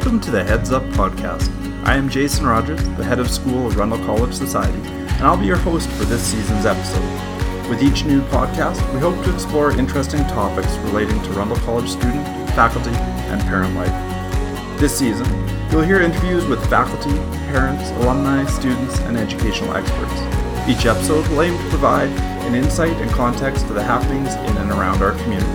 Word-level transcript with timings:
Welcome 0.00 0.20
to 0.20 0.30
the 0.30 0.42
Heads 0.42 0.72
Up 0.72 0.82
Podcast. 0.94 1.52
I 1.84 1.94
am 1.94 2.08
Jason 2.08 2.46
Rogers, 2.46 2.82
the 2.96 3.04
head 3.04 3.18
of 3.18 3.30
school 3.30 3.66
of 3.66 3.76
Rundle 3.76 3.98
College 3.98 4.32
Society, 4.32 4.80
and 4.88 5.22
I'll 5.22 5.36
be 5.36 5.44
your 5.44 5.58
host 5.58 5.90
for 5.90 6.06
this 6.06 6.22
season's 6.22 6.64
episode. 6.64 7.68
With 7.68 7.82
each 7.82 8.06
new 8.06 8.22
podcast, 8.22 8.80
we 8.94 8.98
hope 8.98 9.22
to 9.22 9.34
explore 9.34 9.72
interesting 9.72 10.22
topics 10.28 10.74
relating 10.78 11.22
to 11.24 11.32
Rundle 11.32 11.58
College 11.58 11.90
student, 11.90 12.26
faculty, 12.52 12.88
and 12.88 13.42
parent 13.42 13.74
life. 13.74 14.80
This 14.80 14.98
season, 14.98 15.26
you'll 15.70 15.82
hear 15.82 16.00
interviews 16.00 16.46
with 16.46 16.66
faculty, 16.70 17.14
parents, 17.52 17.90
alumni, 18.02 18.46
students, 18.46 18.98
and 19.00 19.18
educational 19.18 19.76
experts. 19.76 20.18
Each 20.66 20.86
episode 20.86 21.28
will 21.28 21.42
aim 21.42 21.58
to 21.58 21.68
provide 21.68 22.08
an 22.46 22.54
insight 22.54 22.96
and 22.96 23.10
context 23.10 23.66
to 23.66 23.74
the 23.74 23.82
happenings 23.82 24.34
in 24.34 24.56
and 24.56 24.70
around 24.70 25.02
our 25.02 25.12
community. 25.22 25.46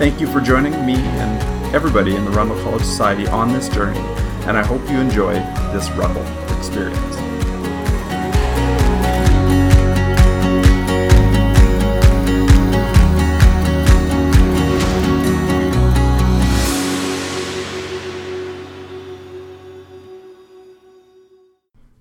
Thank 0.00 0.20
you 0.20 0.26
for 0.26 0.40
joining 0.40 0.72
me 0.84 0.96
and 0.96 1.59
everybody 1.72 2.16
in 2.16 2.24
the 2.24 2.30
Rundle 2.32 2.60
College 2.64 2.82
Society 2.82 3.28
on 3.28 3.52
this 3.52 3.68
journey, 3.68 4.00
and 4.46 4.58
I 4.58 4.66
hope 4.66 4.82
you 4.90 4.98
enjoy 4.98 5.34
this 5.72 5.88
Rundle 5.90 6.26
experience. 6.58 7.16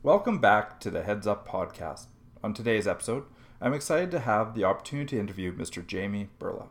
Welcome 0.01 0.39
back 0.39 0.79
to 0.79 0.89
the 0.89 1.03
Heads 1.03 1.27
Up 1.27 1.47
podcast. 1.47 2.07
On 2.43 2.55
today's 2.55 2.87
episode, 2.87 3.25
I'm 3.61 3.75
excited 3.75 4.09
to 4.09 4.21
have 4.21 4.55
the 4.55 4.63
opportunity 4.63 5.15
to 5.15 5.19
interview 5.19 5.53
Mr. 5.55 5.85
Jamie 5.85 6.29
Burla. 6.39 6.69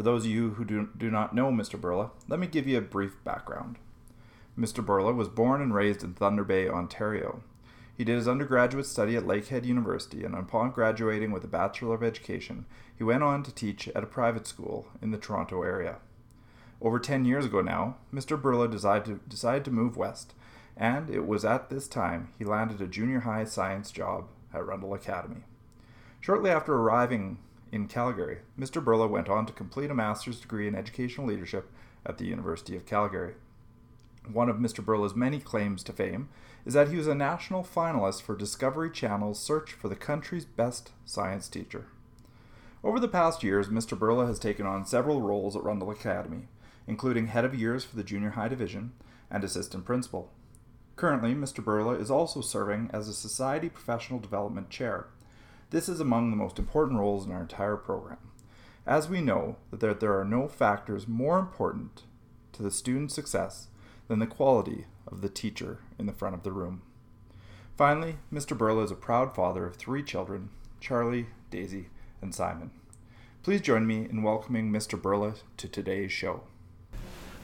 For 0.00 0.04
those 0.04 0.24
of 0.24 0.30
you 0.30 0.52
who 0.52 0.64
do, 0.64 0.88
do 0.96 1.10
not 1.10 1.34
know 1.34 1.50
Mr. 1.50 1.78
Burla, 1.78 2.12
let 2.26 2.40
me 2.40 2.46
give 2.46 2.66
you 2.66 2.78
a 2.78 2.80
brief 2.80 3.22
background. 3.22 3.76
Mr. 4.58 4.82
Burla 4.82 5.14
was 5.14 5.28
born 5.28 5.60
and 5.60 5.74
raised 5.74 6.02
in 6.02 6.14
Thunder 6.14 6.42
Bay, 6.42 6.70
Ontario. 6.70 7.42
He 7.98 8.04
did 8.04 8.16
his 8.16 8.26
undergraduate 8.26 8.86
study 8.86 9.14
at 9.14 9.26
Lakehead 9.26 9.66
University, 9.66 10.24
and 10.24 10.34
upon 10.34 10.70
graduating 10.70 11.32
with 11.32 11.44
a 11.44 11.48
Bachelor 11.48 11.96
of 11.96 12.02
Education, 12.02 12.64
he 12.96 13.04
went 13.04 13.22
on 13.22 13.42
to 13.42 13.52
teach 13.52 13.88
at 13.88 14.02
a 14.02 14.06
private 14.06 14.46
school 14.46 14.88
in 15.02 15.10
the 15.10 15.18
Toronto 15.18 15.62
area. 15.62 15.98
Over 16.80 16.98
10 16.98 17.26
years 17.26 17.44
ago 17.44 17.60
now, 17.60 17.98
Mr. 18.10 18.40
Burla 18.40 18.70
decided 18.70 19.04
to, 19.04 19.28
decided 19.28 19.66
to 19.66 19.70
move 19.70 19.98
west, 19.98 20.32
and 20.78 21.10
it 21.10 21.26
was 21.26 21.44
at 21.44 21.68
this 21.68 21.86
time 21.86 22.32
he 22.38 22.46
landed 22.46 22.80
a 22.80 22.86
junior 22.86 23.20
high 23.20 23.44
science 23.44 23.90
job 23.90 24.28
at 24.54 24.64
Rundle 24.64 24.94
Academy. 24.94 25.42
Shortly 26.22 26.48
after 26.48 26.74
arriving 26.74 27.36
in 27.72 27.86
Calgary, 27.86 28.38
Mr. 28.58 28.82
Burla 28.82 29.08
went 29.08 29.28
on 29.28 29.46
to 29.46 29.52
complete 29.52 29.90
a 29.90 29.94
master's 29.94 30.40
degree 30.40 30.66
in 30.66 30.74
educational 30.74 31.26
leadership 31.26 31.70
at 32.04 32.18
the 32.18 32.26
University 32.26 32.76
of 32.76 32.86
Calgary. 32.86 33.34
One 34.30 34.48
of 34.48 34.56
Mr. 34.56 34.84
Burla's 34.84 35.14
many 35.14 35.40
claims 35.40 35.82
to 35.84 35.92
fame 35.92 36.28
is 36.66 36.74
that 36.74 36.88
he 36.88 36.96
was 36.96 37.06
a 37.06 37.14
national 37.14 37.64
finalist 37.64 38.22
for 38.22 38.36
Discovery 38.36 38.90
Channel's 38.90 39.40
search 39.40 39.72
for 39.72 39.88
the 39.88 39.96
country's 39.96 40.44
best 40.44 40.90
science 41.04 41.48
teacher. 41.48 41.86
Over 42.82 42.98
the 42.98 43.08
past 43.08 43.42
years, 43.42 43.68
Mr. 43.68 43.98
Burla 43.98 44.26
has 44.26 44.38
taken 44.38 44.66
on 44.66 44.86
several 44.86 45.20
roles 45.20 45.54
at 45.54 45.62
Rundle 45.62 45.90
Academy, 45.90 46.48
including 46.86 47.28
head 47.28 47.44
of 47.44 47.54
years 47.54 47.84
for 47.84 47.96
the 47.96 48.04
junior 48.04 48.30
high 48.30 48.48
division 48.48 48.92
and 49.30 49.44
assistant 49.44 49.84
principal. 49.84 50.32
Currently, 50.96 51.34
Mr. 51.34 51.64
Burla 51.64 51.98
is 52.00 52.10
also 52.10 52.40
serving 52.40 52.90
as 52.92 53.08
a 53.08 53.14
Society 53.14 53.68
Professional 53.68 54.18
Development 54.18 54.68
Chair. 54.68 55.06
This 55.70 55.88
is 55.88 56.00
among 56.00 56.30
the 56.30 56.36
most 56.36 56.58
important 56.58 56.98
roles 56.98 57.26
in 57.26 57.32
our 57.32 57.42
entire 57.42 57.76
program, 57.76 58.18
as 58.84 59.08
we 59.08 59.20
know 59.20 59.54
that 59.70 60.00
there 60.00 60.18
are 60.18 60.24
no 60.24 60.48
factors 60.48 61.06
more 61.06 61.38
important 61.38 62.02
to 62.54 62.62
the 62.64 62.72
student's 62.72 63.14
success 63.14 63.68
than 64.08 64.18
the 64.18 64.26
quality 64.26 64.86
of 65.06 65.20
the 65.20 65.28
teacher 65.28 65.78
in 65.96 66.06
the 66.06 66.12
front 66.12 66.34
of 66.34 66.42
the 66.42 66.50
room. 66.50 66.82
Finally, 67.76 68.16
Mr. 68.32 68.58
Burla 68.58 68.84
is 68.84 68.90
a 68.90 68.96
proud 68.96 69.32
father 69.32 69.64
of 69.64 69.76
three 69.76 70.02
children 70.02 70.50
Charlie, 70.80 71.26
Daisy, 71.50 71.88
and 72.20 72.34
Simon. 72.34 72.72
Please 73.44 73.60
join 73.60 73.86
me 73.86 74.08
in 74.10 74.24
welcoming 74.24 74.72
Mr. 74.72 75.00
Burla 75.00 75.36
to 75.56 75.68
today's 75.68 76.10
show. 76.10 76.42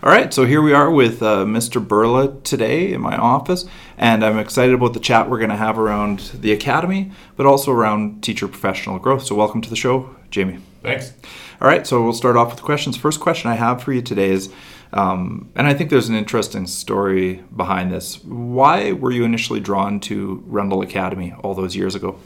All 0.02 0.12
right, 0.12 0.32
so 0.32 0.44
here 0.44 0.60
we 0.60 0.74
are 0.74 0.90
with 0.90 1.22
uh, 1.22 1.46
Mr. 1.46 1.84
Burla 1.84 2.42
today 2.42 2.92
in 2.92 3.00
my 3.00 3.16
office, 3.16 3.64
and 3.96 4.22
I'm 4.22 4.38
excited 4.38 4.74
about 4.74 4.92
the 4.92 5.00
chat 5.00 5.30
we're 5.30 5.38
going 5.38 5.50
to 5.50 5.56
have 5.56 5.78
around 5.78 6.18
the 6.34 6.52
academy, 6.52 7.12
but 7.34 7.46
also 7.46 7.72
around 7.72 8.22
teacher 8.22 8.46
professional 8.46 8.98
growth. 8.98 9.24
So, 9.24 9.34
welcome 9.34 9.62
to 9.62 9.70
the 9.70 9.74
show, 9.74 10.14
Jamie. 10.30 10.58
Thanks. 10.82 11.14
All 11.62 11.66
right, 11.66 11.86
so 11.86 12.02
we'll 12.02 12.12
start 12.12 12.36
off 12.36 12.50
with 12.50 12.62
questions. 12.62 12.98
First 12.98 13.20
question 13.20 13.50
I 13.50 13.54
have 13.54 13.82
for 13.82 13.94
you 13.94 14.02
today 14.02 14.30
is, 14.30 14.52
um, 14.92 15.50
and 15.56 15.66
I 15.66 15.72
think 15.72 15.88
there's 15.88 16.10
an 16.10 16.14
interesting 16.14 16.66
story 16.66 17.42
behind 17.56 17.90
this. 17.90 18.22
Why 18.22 18.92
were 18.92 19.10
you 19.10 19.24
initially 19.24 19.60
drawn 19.60 19.98
to 20.00 20.44
Rundle 20.46 20.82
Academy 20.82 21.34
all 21.42 21.54
those 21.54 21.74
years 21.74 21.94
ago? 21.94 22.18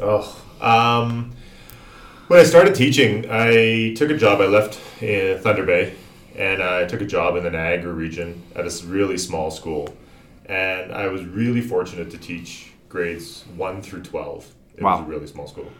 Oh, 0.00 0.42
um, 0.62 1.36
when 2.28 2.40
I 2.40 2.44
started 2.44 2.74
teaching, 2.74 3.26
I 3.30 3.92
took 3.96 4.10
a 4.10 4.16
job. 4.16 4.40
I 4.40 4.46
left 4.46 4.80
in 5.02 5.38
Thunder 5.42 5.64
Bay, 5.64 5.94
and 6.36 6.62
I 6.62 6.84
took 6.84 7.00
a 7.00 7.06
job 7.06 7.36
in 7.36 7.44
the 7.44 7.50
Niagara 7.50 7.92
region 7.92 8.42
at 8.54 8.66
a 8.66 8.86
really 8.86 9.18
small 9.18 9.50
school, 9.50 9.94
and 10.46 10.92
I 10.92 11.08
was 11.08 11.24
really 11.24 11.60
fortunate 11.60 12.10
to 12.10 12.18
teach 12.18 12.72
grades 12.88 13.44
one 13.56 13.82
through 13.82 14.02
twelve. 14.02 14.46
It 14.76 14.82
Wow. 14.82 14.98
was 14.98 15.06
a 15.06 15.10
really 15.10 15.26
small 15.26 15.46
school. 15.48 15.70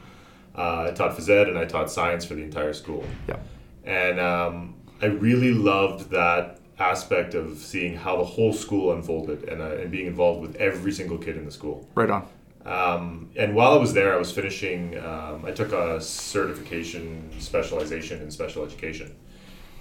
Uh, 0.57 0.87
I 0.89 0.91
taught 0.93 1.17
phys 1.17 1.29
ed 1.29 1.49
and 1.49 1.59
I 1.59 1.67
taught 1.67 1.91
science 1.91 2.25
for 2.25 2.35
the 2.35 2.43
entire 2.43 2.73
school. 2.73 3.05
Yeah. 3.29 3.37
and 3.85 4.19
um, 4.19 4.75
I 5.03 5.07
really 5.07 5.53
loved 5.53 6.11
that 6.11 6.59
aspect 6.79 7.35
of 7.35 7.59
seeing 7.59 7.95
how 7.95 8.17
the 8.17 8.25
whole 8.25 8.53
school 8.53 8.93
unfolded 8.93 9.45
and, 9.49 9.61
uh, 9.63 9.77
and 9.83 9.91
being 9.91 10.07
involved 10.07 10.41
with 10.41 10.57
every 10.57 10.93
single 10.93 11.19
kid 11.19 11.37
in 11.37 11.45
the 11.45 11.51
school. 11.51 11.87
Right 11.95 12.11
on. 12.11 12.27
Um, 12.65 13.31
and 13.37 13.55
while 13.55 13.73
I 13.73 13.77
was 13.77 13.93
there, 13.93 14.13
I 14.15 14.17
was 14.17 14.33
finishing. 14.33 14.99
Um, 14.99 15.45
I 15.45 15.53
took 15.53 15.73
a 15.73 16.01
certification 16.01 17.31
specialization 17.39 18.21
in 18.23 18.31
special 18.31 18.65
education. 18.65 19.15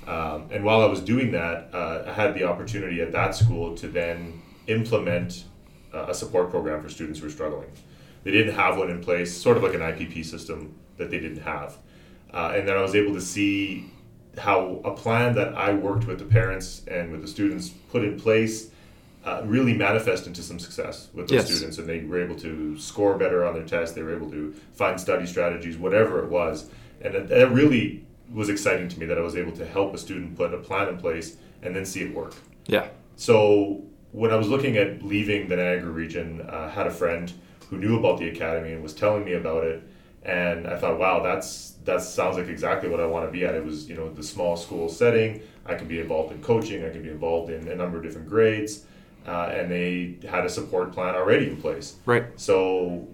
Um, 0.08 0.48
and 0.52 0.64
while 0.64 0.82
I 0.82 0.86
was 0.86 1.02
doing 1.02 1.32
that, 1.32 1.70
uh, 1.74 2.04
I 2.08 2.14
had 2.14 2.34
the 2.36 2.44
opportunity 2.44 3.02
at 3.02 3.12
that 3.12 3.36
school 3.36 3.76
to 3.78 3.88
then 3.88 4.42
implement 4.68 5.46
uh, 5.94 6.06
a 6.10 6.14
support 6.14 6.50
program 6.52 6.82
for 6.82 6.90
students 6.90 7.20
who 7.20 7.26
were 7.26 7.32
struggling. 7.32 7.70
They 8.24 8.32
didn't 8.32 8.56
have 8.56 8.78
one 8.78 8.90
in 8.90 9.02
place, 9.02 9.36
sort 9.36 9.58
of 9.58 9.64
like 9.64 9.74
an 9.74 9.82
IPP 9.82 10.26
system 10.26 10.74
that 10.98 11.10
they 11.12 11.20
didn't 11.20 11.42
have. 11.44 11.78
Uh, 12.34 12.54
and 12.56 12.68
then 12.68 12.76
I 12.78 12.82
was 12.82 12.96
able 12.96 13.14
to 13.14 13.22
see 13.22 13.86
how 14.38 14.82
a 14.84 14.92
plan 14.92 15.34
that 15.36 15.56
I 15.56 15.74
worked 15.74 16.06
with 16.08 16.20
the 16.20 16.26
parents 16.26 16.82
and 16.88 17.12
with 17.12 17.22
the 17.22 17.28
students 17.28 17.70
put 17.70 18.04
in 18.04 18.20
place 18.20 18.70
uh, 19.24 19.42
really 19.46 19.74
manifest 19.74 20.28
into 20.28 20.44
some 20.44 20.60
success 20.60 21.08
with 21.14 21.28
those 21.30 21.38
Yes. 21.38 21.52
students, 21.56 21.78
and 21.80 21.88
they 21.90 22.02
were 22.02 22.22
able 22.24 22.36
to 22.36 22.78
score 22.78 23.18
better 23.18 23.44
on 23.46 23.54
their 23.56 23.64
tests. 23.64 23.96
They 23.96 24.04
were 24.04 24.16
able 24.16 24.30
to 24.32 24.54
find 24.74 25.00
study 25.00 25.26
strategies, 25.26 25.78
whatever 25.78 26.24
it 26.24 26.30
was, 26.30 26.70
and 27.02 27.14
that, 27.16 27.28
that 27.30 27.52
really 27.52 28.06
was 28.34 28.50
exciting 28.50 28.90
to 28.90 29.00
me 29.00 29.06
that 29.06 29.18
I 29.18 29.22
was 29.22 29.36
able 29.36 29.52
to 29.54 29.66
help 29.66 29.94
a 29.94 29.98
student 29.98 30.36
put 30.36 30.54
a 30.54 30.58
plan 30.58 30.90
in 30.90 30.98
place 30.98 31.38
and 31.62 31.76
then 31.76 31.86
see 31.86 32.04
it 32.04 32.14
work. 32.14 32.36
Yeah. 32.68 32.88
So 33.16 33.84
when 34.12 34.32
I 34.32 34.36
was 34.36 34.48
looking 34.48 34.78
at 34.78 35.04
leaving 35.04 35.48
the 35.48 35.58
Niagara 35.58 35.92
region, 35.92 36.42
uh, 36.42 36.56
I 36.56 36.70
had 36.70 36.88
a 36.88 36.92
friend 36.92 37.32
who 37.70 37.78
knew 37.78 37.98
about 37.98 38.20
the 38.20 38.30
academy 38.30 38.74
and 38.74 38.82
was 38.82 38.94
telling 38.94 39.26
me 39.26 39.34
about 39.34 39.64
it, 39.64 39.84
and 40.24 40.68
I 40.68 40.78
thought, 40.78 40.98
wow, 40.98 41.22
that's 41.22 41.72
that 41.86 42.02
sounds 42.02 42.38
like 42.38 42.48
exactly 42.48 42.90
what 42.90 43.00
I 43.00 43.06
want 43.06 43.26
to 43.26 43.32
be 43.32 43.46
at. 43.46 43.56
It 43.56 43.64
was 43.64 43.90
you 43.90 43.96
know 43.96 44.12
the 44.12 44.24
small 44.24 44.56
school 44.56 44.90
setting. 44.90 45.42
I 45.66 45.76
can 45.76 45.88
be 45.88 46.00
involved 46.00 46.32
in 46.32 46.42
coaching. 46.42 46.86
I 46.86 46.90
can 46.90 47.04
be 47.04 47.10
involved 47.10 47.52
in 47.52 47.68
a 47.68 47.76
number 47.76 47.98
of 47.98 48.04
different 48.04 48.30
grades, 48.30 48.86
uh, 49.28 49.52
and 49.52 49.70
they 49.72 50.18
had 50.28 50.46
a 50.46 50.50
support 50.50 50.94
plan 50.94 51.16
already 51.16 51.50
in 51.50 51.58
place. 51.58 51.96
Right. 52.06 52.26
So, 52.38 53.08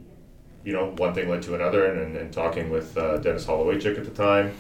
you 0.64 0.74
know, 0.74 0.94
one 0.98 1.14
thing 1.14 1.30
led 1.30 1.42
to 1.44 1.56
another, 1.56 1.86
and, 1.86 2.00
and, 2.00 2.16
and 2.18 2.34
talking 2.34 2.70
with 2.70 2.98
uh, 2.98 3.18
Dennis 3.18 3.46
Hollowaychik 3.46 3.98
at 3.98 4.04
the 4.04 4.12
time, 4.12 4.54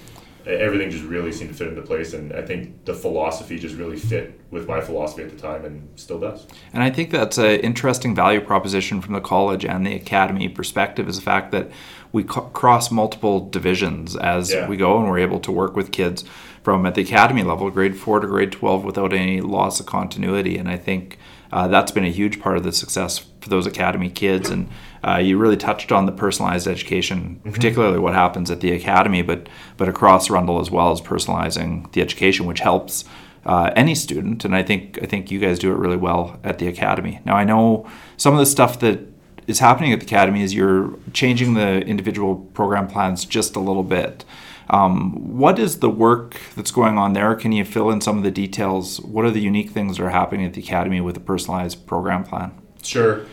everything 0.47 0.89
just 0.89 1.03
really 1.03 1.31
seemed 1.31 1.51
to 1.51 1.55
fit 1.55 1.67
into 1.67 1.81
place, 1.81 2.13
and 2.13 2.33
I 2.33 2.41
think 2.41 2.85
the 2.85 2.93
philosophy 2.93 3.57
just 3.59 3.75
really 3.75 3.97
fit 3.97 4.39
with 4.51 4.67
my 4.67 4.81
philosophy 4.81 5.23
at 5.23 5.29
the 5.29 5.37
time, 5.37 5.65
and 5.65 5.87
still 5.95 6.19
does. 6.19 6.45
And 6.73 6.83
I 6.83 6.89
think 6.89 7.11
that's 7.11 7.37
an 7.37 7.59
interesting 7.61 8.15
value 8.15 8.41
proposition 8.41 9.01
from 9.01 9.13
the 9.13 9.21
college 9.21 9.65
and 9.65 9.85
the 9.85 9.95
academy 9.95 10.49
perspective 10.49 11.07
is 11.07 11.15
the 11.17 11.21
fact 11.21 11.51
that 11.51 11.69
we 12.11 12.23
co- 12.23 12.41
cross 12.41 12.91
multiple 12.91 13.49
divisions 13.49 14.15
as 14.15 14.51
Yeah. 14.51 14.67
we 14.67 14.77
go 14.77 14.97
and 14.99 15.07
we're 15.09 15.19
able 15.19 15.39
to 15.39 15.51
work 15.51 15.75
with 15.75 15.91
kids 15.91 16.25
from 16.63 16.85
at 16.85 16.95
the 16.95 17.01
academy 17.01 17.43
level, 17.43 17.69
grade 17.71 17.97
four 17.97 18.19
to 18.19 18.27
grade 18.27 18.51
12, 18.51 18.83
without 18.83 19.13
any 19.13 19.41
loss 19.41 19.79
of 19.79 19.85
continuity. 19.85 20.57
And 20.57 20.67
I 20.69 20.77
think 20.77 21.17
uh, 21.51 21.67
that's 21.67 21.91
been 21.91 22.05
a 22.05 22.11
huge 22.11 22.39
part 22.39 22.57
of 22.57 22.63
the 22.63 22.71
success 22.71 23.19
for 23.41 23.49
those 23.49 23.65
academy 23.65 24.09
kids. 24.09 24.49
And 24.49 24.69
uh, 25.03 25.17
you 25.17 25.37
really 25.37 25.57
touched 25.57 25.91
on 25.91 26.05
the 26.05 26.11
personalized 26.11 26.67
education, 26.67 27.41
particularly 27.51 27.99
what 27.99 28.13
happens 28.13 28.49
at 28.51 28.61
the 28.61 28.71
academy, 28.71 29.21
but 29.21 29.49
but 29.77 29.89
across 29.89 30.29
Rundle 30.29 30.59
as 30.59 30.69
well 30.69 30.91
as 30.91 31.01
personalizing 31.01 31.91
the 31.93 32.01
education, 32.01 32.45
which 32.45 32.59
helps 32.59 33.03
uh, 33.45 33.71
any 33.75 33.95
student. 33.95 34.45
And 34.45 34.55
I 34.55 34.63
think 34.63 34.99
I 35.01 35.05
think 35.05 35.31
you 35.31 35.39
guys 35.39 35.59
do 35.59 35.71
it 35.71 35.77
really 35.77 35.97
well 35.97 36.39
at 36.43 36.59
the 36.59 36.67
academy. 36.67 37.19
Now 37.25 37.35
I 37.35 37.43
know 37.43 37.89
some 38.17 38.33
of 38.33 38.39
the 38.39 38.45
stuff 38.45 38.79
that 38.79 38.99
is 39.47 39.59
happening 39.59 39.91
at 39.91 39.99
the 39.99 40.05
academy 40.05 40.43
is 40.43 40.53
you're 40.53 40.93
changing 41.13 41.55
the 41.55 41.81
individual 41.81 42.35
program 42.53 42.87
plans 42.87 43.25
just 43.25 43.55
a 43.55 43.59
little 43.59 43.83
bit. 43.83 44.23
Um, 44.71 45.37
what 45.37 45.59
is 45.59 45.79
the 45.79 45.89
work 45.89 46.39
that's 46.55 46.71
going 46.71 46.97
on 46.97 47.11
there? 47.11 47.35
Can 47.35 47.51
you 47.51 47.65
fill 47.65 47.91
in 47.91 47.99
some 47.99 48.17
of 48.17 48.23
the 48.23 48.31
details? 48.31 49.01
What 49.01 49.25
are 49.25 49.31
the 49.31 49.41
unique 49.41 49.71
things 49.71 49.97
that 49.97 50.05
are 50.05 50.09
happening 50.09 50.45
at 50.45 50.53
the 50.53 50.61
academy 50.61 51.01
with 51.01 51.17
a 51.17 51.19
personalized 51.19 51.85
program 51.85 52.23
plan? 52.23 52.53
Sure. 52.81 53.25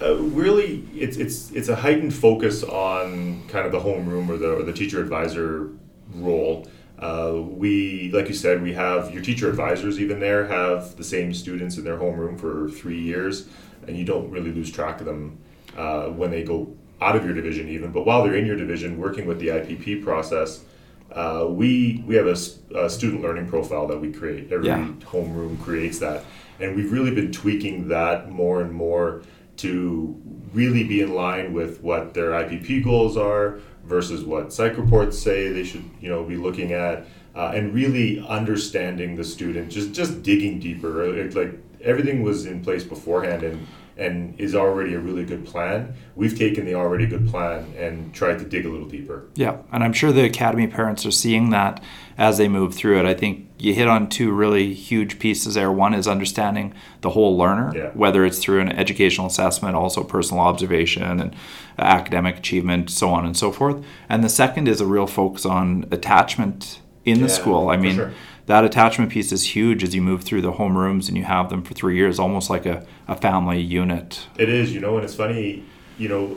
Uh, 0.00 0.16
really, 0.16 0.88
it's 0.94 1.18
it's 1.18 1.50
it's 1.52 1.68
a 1.68 1.76
heightened 1.76 2.14
focus 2.14 2.62
on 2.62 3.46
kind 3.48 3.66
of 3.66 3.72
the 3.72 3.80
homeroom 3.80 4.28
or 4.28 4.38
the 4.38 4.56
or 4.56 4.62
the 4.62 4.72
teacher 4.72 5.00
advisor 5.00 5.70
role. 6.14 6.66
Uh, 6.98 7.42
we, 7.42 8.10
like 8.12 8.28
you 8.28 8.34
said, 8.34 8.62
we 8.62 8.72
have 8.72 9.12
your 9.12 9.22
teacher 9.22 9.50
advisors 9.50 10.00
even 10.00 10.18
there 10.18 10.46
have 10.46 10.96
the 10.96 11.04
same 11.04 11.32
students 11.34 11.76
in 11.76 11.84
their 11.84 11.98
homeroom 11.98 12.40
for 12.40 12.70
three 12.70 13.00
years, 13.00 13.48
and 13.86 13.98
you 13.98 14.04
don't 14.04 14.30
really 14.30 14.50
lose 14.50 14.70
track 14.70 15.00
of 15.00 15.06
them 15.06 15.38
uh, 15.76 16.06
when 16.06 16.30
they 16.30 16.42
go 16.42 16.74
out 17.02 17.16
of 17.16 17.24
your 17.24 17.34
division 17.34 17.68
even. 17.68 17.92
But 17.92 18.06
while 18.06 18.24
they're 18.24 18.36
in 18.36 18.46
your 18.46 18.56
division, 18.56 18.98
working 18.98 19.26
with 19.26 19.38
the 19.38 19.48
IPP 19.48 20.02
process, 20.02 20.64
uh, 21.12 21.46
we 21.48 22.04
we 22.06 22.14
have 22.16 22.26
a, 22.26 22.36
a, 22.78 22.90
student 22.90 23.22
learning 23.22 23.48
profile 23.48 23.86
that 23.86 23.98
we 23.98 24.12
create. 24.12 24.52
Every 24.52 24.66
yeah. 24.66 24.88
homeroom 25.02 25.60
creates 25.62 25.98
that, 26.00 26.24
and 26.60 26.74
we've 26.74 26.92
really 26.92 27.14
been 27.14 27.32
tweaking 27.32 27.88
that 27.88 28.30
more 28.30 28.60
and 28.60 28.72
more 28.72 29.22
to 29.58 30.20
really 30.52 30.84
be 30.84 31.00
in 31.00 31.14
line 31.14 31.52
with 31.52 31.80
what 31.82 32.12
their 32.12 32.30
IPP 32.30 32.84
goals 32.84 33.16
are 33.16 33.60
versus 33.84 34.24
what 34.24 34.52
psych 34.52 34.76
reports 34.76 35.18
say 35.18 35.50
they 35.52 35.64
should 35.64 35.84
you 36.00 36.08
know 36.08 36.24
be 36.24 36.36
looking 36.36 36.72
at, 36.72 37.06
uh, 37.34 37.52
and 37.54 37.72
really 37.72 38.24
understanding 38.26 39.14
the 39.14 39.24
student, 39.24 39.70
just 39.70 39.92
just 39.92 40.22
digging 40.22 40.58
deeper. 40.58 41.16
It, 41.16 41.34
like 41.34 41.58
everything 41.82 42.22
was 42.22 42.46
in 42.46 42.62
place 42.62 42.84
beforehand, 42.84 43.42
and 43.42 43.66
and 43.96 44.38
is 44.38 44.54
already 44.54 44.94
a 44.94 44.98
really 44.98 45.24
good 45.24 45.46
plan. 45.46 45.94
We've 46.14 46.36
taken 46.36 46.66
the 46.66 46.74
already 46.74 47.06
good 47.06 47.28
plan 47.28 47.72
and 47.78 48.12
tried 48.14 48.38
to 48.40 48.44
dig 48.44 48.66
a 48.66 48.68
little 48.68 48.88
deeper. 48.88 49.28
Yeah, 49.34 49.58
and 49.72 49.82
I'm 49.82 49.92
sure 49.92 50.12
the 50.12 50.24
academy 50.24 50.66
parents 50.66 51.06
are 51.06 51.10
seeing 51.10 51.50
that 51.50 51.82
as 52.18 52.36
they 52.36 52.48
move 52.48 52.74
through 52.74 52.98
it. 52.98 53.06
I 53.06 53.14
think 53.14 53.48
you 53.58 53.72
hit 53.72 53.88
on 53.88 54.08
two 54.08 54.32
really 54.32 54.74
huge 54.74 55.18
pieces 55.18 55.54
there. 55.54 55.72
One 55.72 55.94
is 55.94 56.06
understanding 56.06 56.74
the 57.00 57.10
whole 57.10 57.38
learner, 57.38 57.72
yeah. 57.74 57.90
whether 57.94 58.26
it's 58.26 58.38
through 58.38 58.60
an 58.60 58.70
educational 58.72 59.28
assessment, 59.28 59.74
also 59.74 60.04
personal 60.04 60.42
observation 60.42 61.02
and 61.02 61.34
academic 61.78 62.36
achievement, 62.36 62.90
so 62.90 63.08
on 63.10 63.24
and 63.24 63.36
so 63.36 63.50
forth. 63.50 63.82
And 64.08 64.22
the 64.22 64.28
second 64.28 64.68
is 64.68 64.80
a 64.80 64.86
real 64.86 65.06
focus 65.06 65.46
on 65.46 65.86
attachment 65.90 66.80
in 67.06 67.22
the 67.22 67.28
school. 67.28 67.70
I 67.70 67.76
mean, 67.76 67.94
sure 67.94 68.12
that 68.46 68.64
attachment 68.64 69.10
piece 69.10 69.32
is 69.32 69.54
huge 69.54 69.82
as 69.82 69.94
you 69.94 70.00
move 70.00 70.22
through 70.22 70.40
the 70.40 70.52
homerooms 70.52 71.08
and 71.08 71.16
you 71.16 71.24
have 71.24 71.50
them 71.50 71.62
for 71.62 71.74
three 71.74 71.96
years, 71.96 72.18
almost 72.18 72.48
like 72.48 72.64
a, 72.64 72.86
a 73.08 73.16
family 73.16 73.60
unit. 73.60 74.26
It 74.38 74.48
is, 74.48 74.72
you 74.72 74.80
know, 74.80 74.96
and 74.96 75.04
it's 75.04 75.14
funny, 75.14 75.64
you 75.98 76.08
know, 76.08 76.28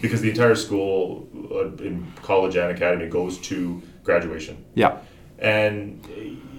because 0.00 0.22
the 0.22 0.30
entire 0.30 0.54
school 0.54 1.28
uh, 1.52 1.68
in 1.82 2.10
college 2.22 2.56
and 2.56 2.70
academy 2.70 3.08
goes 3.08 3.38
to 3.38 3.82
graduation. 4.02 4.64
Yeah. 4.74 4.98
And 5.38 6.04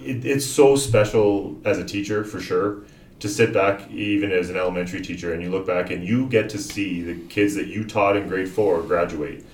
it, 0.02 0.24
it's 0.24 0.46
so 0.46 0.76
special 0.76 1.60
as 1.64 1.78
a 1.78 1.84
teacher, 1.84 2.24
for 2.24 2.40
sure, 2.40 2.84
to 3.18 3.28
sit 3.28 3.52
back, 3.52 3.90
even 3.90 4.30
as 4.30 4.50
an 4.50 4.56
elementary 4.56 5.00
teacher, 5.00 5.32
and 5.32 5.42
you 5.42 5.50
look 5.50 5.66
back 5.66 5.90
and 5.90 6.04
you 6.04 6.28
get 6.28 6.48
to 6.50 6.58
see 6.58 7.02
the 7.02 7.14
kids 7.28 7.56
that 7.56 7.66
you 7.66 7.84
taught 7.84 8.16
in 8.16 8.28
grade 8.28 8.48
four 8.48 8.82
graduate 8.82 9.44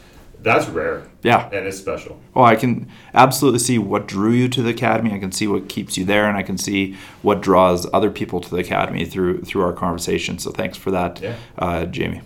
that's 0.43 0.69
rare. 0.69 1.07
Yeah. 1.23 1.49
And 1.53 1.67
it's 1.67 1.79
special. 1.79 2.21
Well, 2.35 2.45
I 2.45 2.57
can 2.57 2.89
absolutely 3.15 3.61
see 3.61 3.79
what 3.79 4.07
drew 4.07 4.33
you 4.33 4.49
to 4.49 4.63
the 4.63 4.71
academy. 4.71 5.13
I 5.13 5.19
can 5.19 5.33
see 5.33 5.47
what 5.47 5.69
keeps 5.69 5.97
you 5.97 6.05
there, 6.05 6.29
and 6.29 6.37
I 6.37 6.43
can 6.43 6.59
see 6.59 6.97
what 7.23 7.41
draws 7.41 7.87
other 7.93 8.11
people 8.11 8.41
to 8.41 8.51
the 8.51 8.57
academy 8.57 9.05
through 9.05 9.43
through 9.43 9.63
our 9.63 9.73
conversation. 9.73 10.39
So 10.39 10.51
thanks 10.51 10.77
for 10.77 10.91
that, 10.91 11.21
yeah. 11.21 11.37
uh, 11.59 11.85
Jamie. 11.87 12.23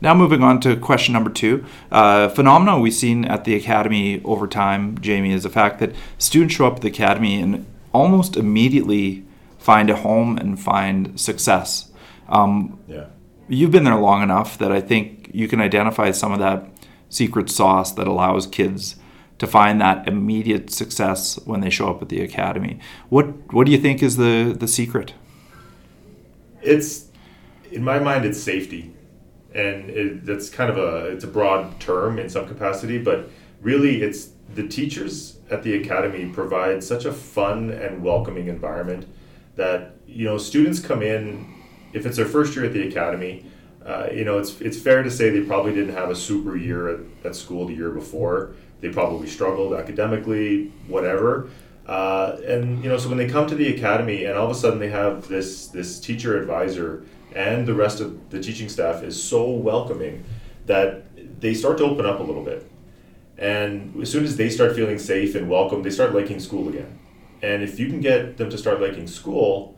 Now 0.00 0.14
moving 0.14 0.42
on 0.42 0.60
to 0.62 0.76
question 0.76 1.12
number 1.12 1.30
two. 1.30 1.64
Uh, 1.92 2.28
phenomenon 2.28 2.80
we've 2.80 2.92
seen 2.92 3.24
at 3.24 3.44
the 3.44 3.54
academy 3.54 4.20
over 4.24 4.48
time, 4.48 4.98
Jamie, 5.00 5.32
is 5.32 5.44
the 5.44 5.50
fact 5.50 5.78
that 5.78 5.94
students 6.18 6.56
show 6.56 6.66
up 6.66 6.76
at 6.76 6.82
the 6.82 6.88
academy 6.88 7.40
and 7.40 7.64
almost 7.92 8.36
immediately 8.36 9.24
find 9.58 9.90
a 9.90 9.96
home 9.96 10.36
and 10.38 10.58
find 10.58 11.20
success. 11.20 11.92
Um, 12.28 12.80
yeah. 12.88 13.06
You've 13.48 13.70
been 13.70 13.84
there 13.84 13.96
long 13.96 14.22
enough 14.22 14.58
that 14.58 14.72
I 14.72 14.80
think 14.80 15.30
you 15.32 15.46
can 15.46 15.60
identify 15.60 16.10
some 16.10 16.32
of 16.32 16.40
that 16.40 16.71
secret 17.12 17.50
sauce 17.50 17.92
that 17.92 18.06
allows 18.06 18.46
kids 18.46 18.96
to 19.38 19.46
find 19.46 19.80
that 19.80 20.06
immediate 20.08 20.70
success 20.70 21.38
when 21.44 21.60
they 21.60 21.70
show 21.70 21.90
up 21.90 22.00
at 22.00 22.08
the 22.08 22.20
academy. 22.20 22.78
What 23.08 23.52
what 23.52 23.66
do 23.66 23.72
you 23.72 23.78
think 23.78 24.02
is 24.02 24.16
the 24.16 24.56
the 24.58 24.68
secret? 24.68 25.14
It's 26.62 27.06
in 27.70 27.82
my 27.82 27.98
mind 27.98 28.24
it's 28.24 28.40
safety. 28.40 28.92
And 29.54 29.90
it, 29.90 30.24
that's 30.24 30.48
kind 30.48 30.70
of 30.70 30.78
a 30.78 31.06
it's 31.08 31.24
a 31.24 31.26
broad 31.26 31.78
term 31.78 32.18
in 32.18 32.30
some 32.30 32.46
capacity, 32.48 32.98
but 32.98 33.28
really 33.60 34.02
it's 34.02 34.30
the 34.54 34.66
teachers 34.66 35.38
at 35.50 35.62
the 35.62 35.74
academy 35.74 36.26
provide 36.26 36.82
such 36.82 37.04
a 37.04 37.12
fun 37.12 37.70
and 37.70 38.02
welcoming 38.02 38.48
environment 38.48 39.06
that 39.56 39.94
you 40.06 40.24
know 40.24 40.38
students 40.38 40.80
come 40.80 41.02
in 41.02 41.52
if 41.92 42.06
it's 42.06 42.16
their 42.16 42.26
first 42.26 42.56
year 42.56 42.64
at 42.64 42.72
the 42.72 42.86
academy 42.88 43.44
uh, 43.86 44.08
you 44.12 44.24
know, 44.24 44.38
it's 44.38 44.60
it's 44.60 44.78
fair 44.78 45.02
to 45.02 45.10
say 45.10 45.30
they 45.30 45.40
probably 45.40 45.74
didn't 45.74 45.94
have 45.94 46.10
a 46.10 46.14
super 46.14 46.56
year 46.56 46.88
at, 46.88 47.00
at 47.24 47.36
school 47.36 47.66
the 47.66 47.74
year 47.74 47.90
before. 47.90 48.52
They 48.80 48.90
probably 48.90 49.28
struggled 49.28 49.74
academically, 49.74 50.72
whatever. 50.86 51.48
Uh, 51.86 52.36
and 52.46 52.82
you 52.82 52.88
know, 52.88 52.96
so 52.96 53.08
when 53.08 53.18
they 53.18 53.28
come 53.28 53.46
to 53.48 53.54
the 53.54 53.74
academy, 53.74 54.24
and 54.24 54.38
all 54.38 54.46
of 54.46 54.50
a 54.52 54.54
sudden 54.54 54.78
they 54.78 54.90
have 54.90 55.26
this 55.28 55.66
this 55.68 55.98
teacher 55.98 56.40
advisor, 56.40 57.04
and 57.34 57.66
the 57.66 57.74
rest 57.74 58.00
of 58.00 58.30
the 58.30 58.40
teaching 58.40 58.68
staff 58.68 59.02
is 59.02 59.20
so 59.20 59.50
welcoming 59.50 60.24
that 60.66 61.04
they 61.40 61.54
start 61.54 61.78
to 61.78 61.84
open 61.84 62.06
up 62.06 62.20
a 62.20 62.22
little 62.22 62.44
bit. 62.44 62.70
And 63.36 64.00
as 64.00 64.12
soon 64.12 64.24
as 64.24 64.36
they 64.36 64.48
start 64.48 64.76
feeling 64.76 64.98
safe 64.98 65.34
and 65.34 65.50
welcome, 65.50 65.82
they 65.82 65.90
start 65.90 66.14
liking 66.14 66.38
school 66.38 66.68
again. 66.68 67.00
And 67.42 67.64
if 67.64 67.80
you 67.80 67.88
can 67.88 68.00
get 68.00 68.36
them 68.36 68.48
to 68.50 68.58
start 68.58 68.80
liking 68.80 69.08
school, 69.08 69.76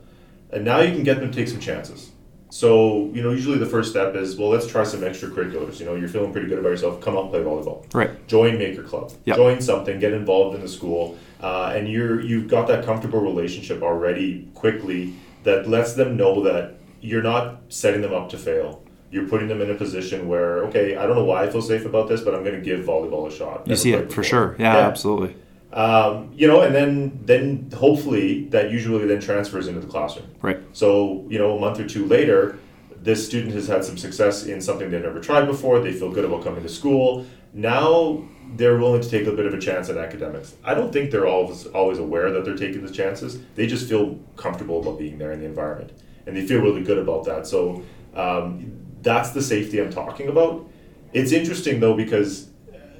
and 0.50 0.62
now 0.62 0.80
you 0.80 0.92
can 0.92 1.04
get 1.04 1.20
them 1.20 1.30
to 1.30 1.34
take 1.34 1.48
some 1.48 1.60
chances 1.60 2.10
so, 2.54 3.10
you 3.12 3.20
know, 3.20 3.32
usually 3.32 3.58
the 3.58 3.66
first 3.66 3.90
step 3.90 4.14
is, 4.14 4.36
well, 4.36 4.48
let's 4.48 4.68
try 4.68 4.84
some 4.84 5.00
extracurriculars. 5.00 5.80
You 5.80 5.86
know, 5.86 5.96
you're 5.96 6.08
feeling 6.08 6.30
pretty 6.30 6.46
good 6.46 6.60
about 6.60 6.68
yourself. 6.68 7.00
Come 7.00 7.16
out 7.16 7.22
and 7.22 7.30
play 7.32 7.40
volleyball. 7.40 7.92
Right. 7.92 8.28
Join 8.28 8.58
Maker 8.58 8.84
Club. 8.84 9.10
Yep. 9.24 9.36
Join 9.36 9.60
something. 9.60 9.98
Get 9.98 10.12
involved 10.12 10.54
in 10.54 10.60
the 10.60 10.68
school, 10.68 11.18
uh, 11.40 11.72
and 11.74 11.88
you're 11.88 12.20
you've 12.20 12.46
got 12.46 12.68
that 12.68 12.84
comfortable 12.84 13.18
relationship 13.18 13.82
already 13.82 14.48
quickly 14.54 15.14
that 15.42 15.68
lets 15.68 15.94
them 15.94 16.16
know 16.16 16.44
that 16.44 16.76
you're 17.00 17.24
not 17.24 17.60
setting 17.70 18.02
them 18.02 18.14
up 18.14 18.28
to 18.28 18.38
fail. 18.38 18.84
You're 19.10 19.26
putting 19.26 19.48
them 19.48 19.60
in 19.60 19.72
a 19.72 19.74
position 19.74 20.28
where, 20.28 20.62
okay, 20.66 20.96
I 20.96 21.06
don't 21.06 21.16
know 21.16 21.24
why 21.24 21.42
I 21.42 21.50
feel 21.50 21.60
safe 21.60 21.84
about 21.84 22.08
this, 22.08 22.20
but 22.20 22.36
I'm 22.36 22.44
going 22.44 22.54
to 22.54 22.62
give 22.62 22.86
volleyball 22.86 23.26
a 23.26 23.32
shot. 23.32 23.66
You 23.66 23.70
Never 23.70 23.80
see 23.80 23.92
it 23.94 24.12
for 24.12 24.22
sure. 24.22 24.54
Yeah, 24.60 24.74
yeah. 24.74 24.86
absolutely. 24.86 25.34
Um, 25.74 26.30
you 26.36 26.46
know, 26.46 26.60
and 26.60 26.72
then 26.72 27.18
then 27.24 27.68
hopefully 27.76 28.44
that 28.50 28.70
usually 28.70 29.06
then 29.06 29.20
transfers 29.20 29.66
into 29.66 29.80
the 29.80 29.88
classroom. 29.88 30.28
Right. 30.40 30.60
So 30.72 31.26
you 31.28 31.36
know, 31.36 31.56
a 31.56 31.60
month 31.60 31.80
or 31.80 31.86
two 31.86 32.06
later, 32.06 32.58
this 32.96 33.26
student 33.26 33.52
has 33.54 33.66
had 33.66 33.84
some 33.84 33.98
success 33.98 34.46
in 34.46 34.60
something 34.60 34.90
they've 34.90 35.02
never 35.02 35.20
tried 35.20 35.46
before. 35.46 35.80
They 35.80 35.92
feel 35.92 36.12
good 36.12 36.24
about 36.24 36.44
coming 36.44 36.62
to 36.62 36.68
school. 36.68 37.26
Now 37.52 38.24
they're 38.54 38.78
willing 38.78 39.02
to 39.02 39.10
take 39.10 39.26
a 39.26 39.32
bit 39.32 39.46
of 39.46 39.54
a 39.54 39.58
chance 39.58 39.88
at 39.88 39.96
academics. 39.96 40.54
I 40.62 40.74
don't 40.74 40.92
think 40.92 41.10
they're 41.10 41.26
always 41.26 41.66
always 41.66 41.98
aware 41.98 42.30
that 42.30 42.44
they're 42.44 42.56
taking 42.56 42.86
the 42.86 42.92
chances. 42.92 43.40
They 43.56 43.66
just 43.66 43.88
feel 43.88 44.16
comfortable 44.36 44.80
about 44.80 44.96
being 44.96 45.18
there 45.18 45.32
in 45.32 45.40
the 45.40 45.46
environment, 45.46 45.90
and 46.26 46.36
they 46.36 46.46
feel 46.46 46.60
really 46.60 46.84
good 46.84 46.98
about 46.98 47.24
that. 47.24 47.48
So 47.48 47.82
um, 48.14 48.72
that's 49.02 49.30
the 49.30 49.42
safety 49.42 49.80
I'm 49.80 49.90
talking 49.90 50.28
about. 50.28 50.68
It's 51.12 51.32
interesting 51.32 51.80
though 51.80 51.96
because 51.96 52.50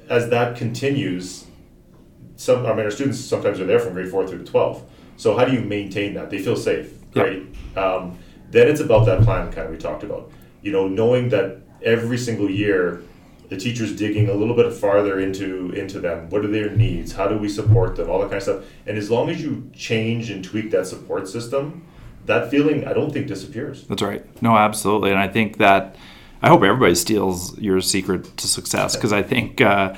as 0.09 0.29
that 0.29 0.57
continues 0.57 1.44
some 2.35 2.65
I 2.65 2.73
mean 2.73 2.85
our 2.85 2.91
students 2.91 3.19
sometimes 3.19 3.59
are 3.59 3.65
there 3.65 3.79
from 3.79 3.93
grade 3.93 4.09
four 4.09 4.27
through 4.27 4.39
to 4.39 4.45
twelve. 4.45 4.83
So 5.17 5.37
how 5.37 5.45
do 5.45 5.53
you 5.53 5.61
maintain 5.61 6.13
that? 6.15 6.29
They 6.29 6.39
feel 6.39 6.55
safe, 6.55 6.93
right? 7.15 7.43
Um, 7.77 8.17
then 8.51 8.67
it's 8.67 8.81
about 8.81 9.05
that 9.05 9.21
plan 9.23 9.51
kind 9.51 9.67
of 9.67 9.71
we 9.71 9.77
talked 9.77 10.03
about. 10.03 10.31
You 10.61 10.71
know, 10.71 10.87
knowing 10.87 11.29
that 11.29 11.57
every 11.81 12.17
single 12.17 12.49
year 12.49 13.01
the 13.49 13.57
teacher's 13.57 13.95
digging 13.95 14.29
a 14.29 14.33
little 14.33 14.55
bit 14.55 14.71
farther 14.73 15.19
into 15.19 15.71
into 15.71 15.99
them. 15.99 16.29
What 16.29 16.43
are 16.43 16.47
their 16.47 16.71
needs? 16.71 17.11
How 17.11 17.27
do 17.27 17.37
we 17.37 17.47
support 17.47 17.95
them? 17.95 18.09
All 18.09 18.19
that 18.19 18.25
kind 18.25 18.37
of 18.37 18.43
stuff. 18.43 18.63
And 18.87 18.97
as 18.97 19.09
long 19.09 19.29
as 19.29 19.41
you 19.41 19.69
change 19.73 20.29
and 20.31 20.43
tweak 20.43 20.71
that 20.71 20.87
support 20.87 21.27
system, 21.27 21.85
that 22.25 22.49
feeling 22.49 22.87
I 22.87 22.93
don't 22.93 23.11
think 23.11 23.27
disappears. 23.27 23.85
That's 23.87 24.01
right. 24.01 24.25
No, 24.41 24.57
absolutely. 24.57 25.11
And 25.11 25.19
I 25.19 25.27
think 25.27 25.57
that 25.57 25.95
I 26.41 26.49
hope 26.49 26.63
everybody 26.63 26.95
steals 26.95 27.57
your 27.59 27.81
secret 27.81 28.35
to 28.37 28.47
success 28.47 28.95
because 28.95 29.13
I 29.13 29.23
think. 29.23 29.61
Uh, 29.61 29.95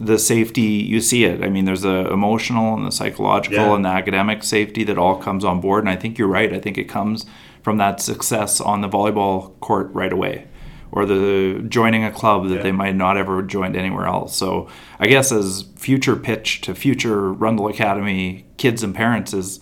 the 0.00 0.18
safety 0.18 0.62
you 0.62 0.98
see 0.98 1.24
it 1.24 1.44
i 1.44 1.48
mean 1.50 1.66
there's 1.66 1.82
the 1.82 2.10
emotional 2.10 2.74
and 2.74 2.86
the 2.86 2.90
psychological 2.90 3.58
yeah. 3.58 3.74
and 3.74 3.84
the 3.84 3.88
academic 3.88 4.42
safety 4.42 4.82
that 4.82 4.96
all 4.96 5.16
comes 5.16 5.44
on 5.44 5.60
board 5.60 5.84
and 5.84 5.90
i 5.90 5.94
think 5.94 6.16
you're 6.16 6.26
right 6.26 6.54
i 6.54 6.58
think 6.58 6.78
it 6.78 6.84
comes 6.84 7.26
from 7.62 7.76
that 7.76 8.00
success 8.00 8.62
on 8.62 8.80
the 8.80 8.88
volleyball 8.88 9.58
court 9.60 9.92
right 9.92 10.12
away 10.12 10.46
or 10.90 11.04
the 11.04 11.62
joining 11.68 12.02
a 12.02 12.10
club 12.10 12.48
that 12.48 12.56
yeah. 12.56 12.62
they 12.62 12.72
might 12.72 12.96
not 12.96 13.18
ever 13.18 13.42
joined 13.42 13.76
anywhere 13.76 14.06
else 14.06 14.34
so 14.34 14.66
i 14.98 15.06
guess 15.06 15.30
as 15.30 15.66
future 15.76 16.16
pitch 16.16 16.62
to 16.62 16.74
future 16.74 17.30
rundle 17.30 17.68
academy 17.68 18.46
kids 18.56 18.82
and 18.82 18.94
parents 18.94 19.34
is 19.34 19.60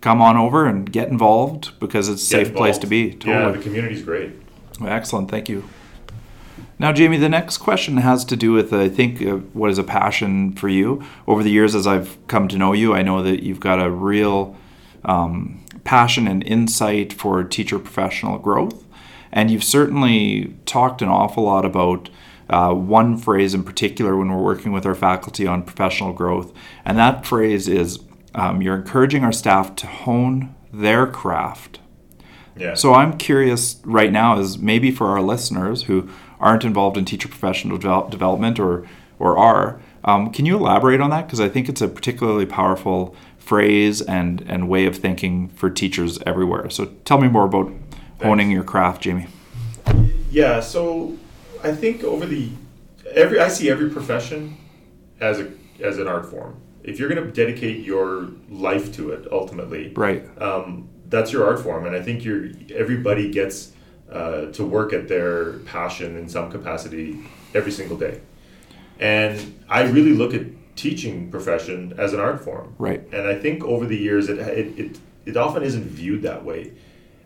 come 0.00 0.20
on 0.20 0.36
over 0.36 0.66
and 0.66 0.90
get 0.90 1.08
involved 1.08 1.78
because 1.78 2.08
it's 2.08 2.22
a 2.22 2.26
safe 2.26 2.48
involved. 2.48 2.56
place 2.56 2.78
to 2.78 2.88
be 2.88 3.12
totally. 3.12 3.32
yeah 3.32 3.50
the 3.52 3.62
community's 3.62 4.02
great 4.02 4.32
excellent 4.84 5.30
thank 5.30 5.48
you 5.48 5.62
Now, 6.80 6.92
Jamie, 6.92 7.18
the 7.18 7.28
next 7.28 7.58
question 7.58 7.98
has 7.98 8.24
to 8.24 8.36
do 8.36 8.52
with, 8.52 8.72
I 8.72 8.88
think, 8.88 9.20
uh, 9.20 9.36
what 9.52 9.68
is 9.68 9.76
a 9.76 9.84
passion 9.84 10.54
for 10.54 10.70
you. 10.70 11.04
Over 11.26 11.42
the 11.42 11.50
years, 11.50 11.74
as 11.74 11.86
I've 11.86 12.16
come 12.26 12.48
to 12.48 12.56
know 12.56 12.72
you, 12.72 12.94
I 12.94 13.02
know 13.02 13.22
that 13.22 13.42
you've 13.42 13.60
got 13.60 13.84
a 13.84 13.90
real 13.90 14.56
um, 15.04 15.62
passion 15.84 16.26
and 16.26 16.42
insight 16.42 17.12
for 17.12 17.44
teacher 17.44 17.78
professional 17.78 18.38
growth. 18.38 18.86
And 19.30 19.50
you've 19.50 19.62
certainly 19.62 20.56
talked 20.64 21.02
an 21.02 21.10
awful 21.10 21.44
lot 21.44 21.66
about 21.66 22.08
uh, 22.48 22.72
one 22.72 23.18
phrase 23.18 23.52
in 23.52 23.62
particular 23.62 24.16
when 24.16 24.30
we're 24.30 24.42
working 24.42 24.72
with 24.72 24.86
our 24.86 24.94
faculty 24.94 25.46
on 25.46 25.64
professional 25.64 26.14
growth. 26.14 26.50
And 26.86 26.96
that 26.96 27.26
phrase 27.26 27.68
is 27.68 27.98
um, 28.34 28.62
you're 28.62 28.76
encouraging 28.76 29.22
our 29.22 29.32
staff 29.32 29.76
to 29.76 29.86
hone 29.86 30.54
their 30.72 31.06
craft. 31.06 31.78
Yeah. 32.56 32.72
So 32.72 32.94
I'm 32.94 33.18
curious 33.18 33.80
right 33.84 34.10
now, 34.10 34.38
is 34.38 34.58
maybe 34.58 34.90
for 34.90 35.08
our 35.08 35.20
listeners 35.20 35.84
who 35.84 36.08
aren't 36.40 36.64
involved 36.64 36.96
in 36.96 37.04
teacher 37.04 37.28
professional 37.28 37.76
develop, 37.76 38.10
development 38.10 38.58
or 38.58 38.86
or 39.18 39.36
are, 39.36 39.78
um, 40.04 40.32
can 40.32 40.46
you 40.46 40.56
elaborate 40.56 40.98
on 40.98 41.10
that? 41.10 41.26
Because 41.26 41.40
I 41.40 41.48
think 41.50 41.68
it's 41.68 41.82
a 41.82 41.88
particularly 41.88 42.46
powerful 42.46 43.14
phrase 43.38 44.00
and 44.00 44.40
and 44.48 44.68
way 44.68 44.86
of 44.86 44.96
thinking 44.96 45.48
for 45.48 45.68
teachers 45.70 46.18
everywhere. 46.24 46.70
So 46.70 46.86
tell 47.04 47.20
me 47.20 47.28
more 47.28 47.44
about 47.44 47.70
honing 48.22 48.50
your 48.50 48.64
craft, 48.64 49.02
Jamie. 49.02 49.26
Yeah, 50.30 50.60
so 50.60 51.16
I 51.62 51.72
think 51.72 52.02
over 52.04 52.24
the 52.26 52.48
every 53.12 53.38
I 53.40 53.48
see 53.48 53.68
every 53.70 53.90
profession 53.90 54.56
as 55.20 55.40
a 55.40 55.50
as 55.82 55.98
an 55.98 56.08
art 56.08 56.30
form. 56.30 56.56
If 56.82 56.98
you're 56.98 57.10
going 57.10 57.22
to 57.22 57.30
dedicate 57.30 57.84
your 57.84 58.28
life 58.48 58.94
to 58.94 59.10
it, 59.10 59.28
ultimately, 59.30 59.92
Right. 59.94 60.24
um, 60.40 60.88
that's 61.10 61.30
your 61.30 61.46
art 61.46 61.60
form, 61.60 61.84
and 61.84 61.94
I 61.94 62.00
think 62.00 62.24
you're 62.24 62.48
everybody 62.74 63.30
gets 63.30 63.72
uh, 64.12 64.46
to 64.52 64.64
work 64.64 64.92
at 64.92 65.08
their 65.08 65.54
passion 65.60 66.16
in 66.16 66.28
some 66.28 66.50
capacity 66.50 67.18
every 67.54 67.72
single 67.72 67.96
day. 67.96 68.20
And 68.98 69.62
I 69.68 69.82
really 69.82 70.12
look 70.12 70.34
at 70.34 70.46
teaching 70.76 71.30
profession 71.30 71.94
as 71.98 72.12
an 72.12 72.20
art 72.20 72.42
form. 72.42 72.74
Right. 72.78 73.02
And 73.12 73.26
I 73.26 73.34
think 73.34 73.64
over 73.64 73.86
the 73.86 73.96
years, 73.96 74.28
it, 74.28 74.38
it, 74.38 74.78
it, 74.78 74.98
it 75.26 75.36
often 75.36 75.62
isn't 75.62 75.84
viewed 75.84 76.22
that 76.22 76.44
way. 76.44 76.72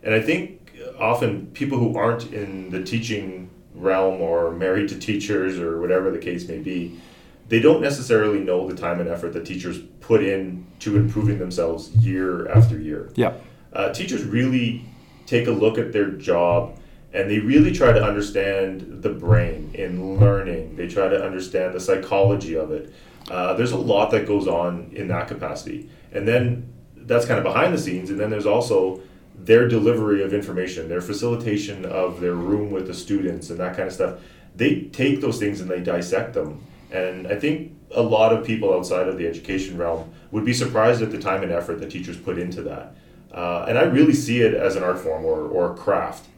And 0.02 0.14
I 0.14 0.20
think 0.20 0.72
often 0.98 1.46
people 1.48 1.78
who 1.78 1.96
aren't 1.96 2.32
in 2.32 2.70
the 2.70 2.82
teaching 2.82 3.50
realm 3.74 4.20
or 4.20 4.52
married 4.52 4.88
to 4.90 4.98
teachers 4.98 5.58
or 5.58 5.80
whatever 5.80 6.10
the 6.10 6.18
case 6.18 6.48
may 6.48 6.58
be, 6.58 7.00
they 7.48 7.60
don't 7.60 7.82
necessarily 7.82 8.40
know 8.40 8.68
the 8.68 8.76
time 8.76 9.00
and 9.00 9.08
effort 9.08 9.32
that 9.32 9.44
teachers 9.44 9.78
put 10.00 10.22
in 10.22 10.66
to 10.80 10.96
improving 10.96 11.38
themselves 11.38 11.90
year 11.96 12.48
after 12.48 12.78
year. 12.78 13.10
Yeah. 13.16 13.34
Uh, 13.72 13.92
teachers 13.92 14.22
really 14.24 14.84
take 15.26 15.46
a 15.46 15.50
look 15.50 15.78
at 15.78 15.92
their 15.92 16.10
job 16.10 16.78
and 17.12 17.30
they 17.30 17.38
really 17.38 17.72
try 17.72 17.92
to 17.92 18.02
understand 18.02 19.02
the 19.02 19.08
brain 19.08 19.70
in 19.74 20.18
learning. 20.18 20.74
They 20.74 20.88
try 20.88 21.08
to 21.08 21.24
understand 21.24 21.72
the 21.72 21.80
psychology 21.80 22.56
of 22.56 22.72
it. 22.72 22.92
Uh, 23.30 23.54
there's 23.54 23.72
a 23.72 23.78
lot 23.78 24.10
that 24.10 24.26
goes 24.26 24.48
on 24.48 24.90
in 24.92 25.08
that 25.08 25.28
capacity. 25.28 25.88
And 26.12 26.26
then 26.26 26.72
that's 26.96 27.24
kind 27.24 27.38
of 27.38 27.44
behind 27.44 27.72
the 27.72 27.78
scenes. 27.78 28.10
And 28.10 28.18
then 28.18 28.30
there's 28.30 28.46
also 28.46 29.00
their 29.36 29.68
delivery 29.68 30.22
of 30.22 30.34
information, 30.34 30.88
their 30.88 31.00
facilitation 31.00 31.84
of 31.84 32.20
their 32.20 32.34
room 32.34 32.70
with 32.70 32.88
the 32.88 32.94
students, 32.94 33.50
and 33.50 33.60
that 33.60 33.76
kind 33.76 33.88
of 33.88 33.94
stuff. 33.94 34.18
They 34.56 34.82
take 34.82 35.20
those 35.20 35.38
things 35.38 35.60
and 35.60 35.70
they 35.70 35.80
dissect 35.80 36.34
them. 36.34 36.64
And 36.90 37.28
I 37.28 37.38
think 37.38 37.72
a 37.92 38.02
lot 38.02 38.32
of 38.32 38.44
people 38.44 38.74
outside 38.74 39.08
of 39.08 39.18
the 39.18 39.26
education 39.26 39.78
realm 39.78 40.12
would 40.32 40.44
be 40.44 40.52
surprised 40.52 41.00
at 41.02 41.10
the 41.10 41.18
time 41.18 41.42
and 41.42 41.52
effort 41.52 41.80
that 41.80 41.90
teachers 41.90 42.16
put 42.16 42.38
into 42.38 42.62
that. 42.62 42.96
Uh, 43.34 43.66
and 43.68 43.76
I 43.76 43.82
really 43.82 44.14
see 44.14 44.42
it 44.42 44.54
as 44.54 44.76
an 44.76 44.84
art 44.84 44.98
form 44.98 45.24
or, 45.24 45.40
or 45.40 45.72
a 45.72 45.74
craft. 45.74 46.28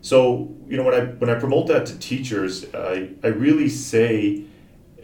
So 0.00 0.54
you 0.68 0.76
know 0.76 0.84
when 0.84 0.94
I 0.94 1.04
when 1.04 1.28
I 1.28 1.38
promote 1.38 1.66
that 1.66 1.84
to 1.86 1.98
teachers, 1.98 2.64
I, 2.74 3.10
I 3.22 3.28
really 3.28 3.68
say, 3.68 4.44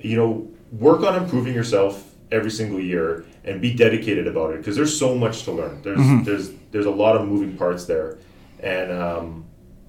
you 0.00 0.16
know, 0.16 0.48
work 0.72 1.02
on 1.02 1.22
improving 1.22 1.54
yourself 1.54 2.14
every 2.30 2.50
single 2.50 2.80
year 2.80 3.26
and 3.44 3.60
be 3.60 3.74
dedicated 3.74 4.26
about 4.26 4.54
it 4.54 4.58
because 4.58 4.76
there's 4.76 4.96
so 4.98 5.14
much 5.14 5.42
to 5.42 5.52
learn. 5.52 5.82
There's 5.82 6.24
there's 6.24 6.50
there's 6.70 6.86
a 6.86 6.90
lot 6.90 7.16
of 7.16 7.28
moving 7.28 7.56
parts 7.56 7.84
there, 7.84 8.18
and 8.60 8.92
um, 8.92 9.44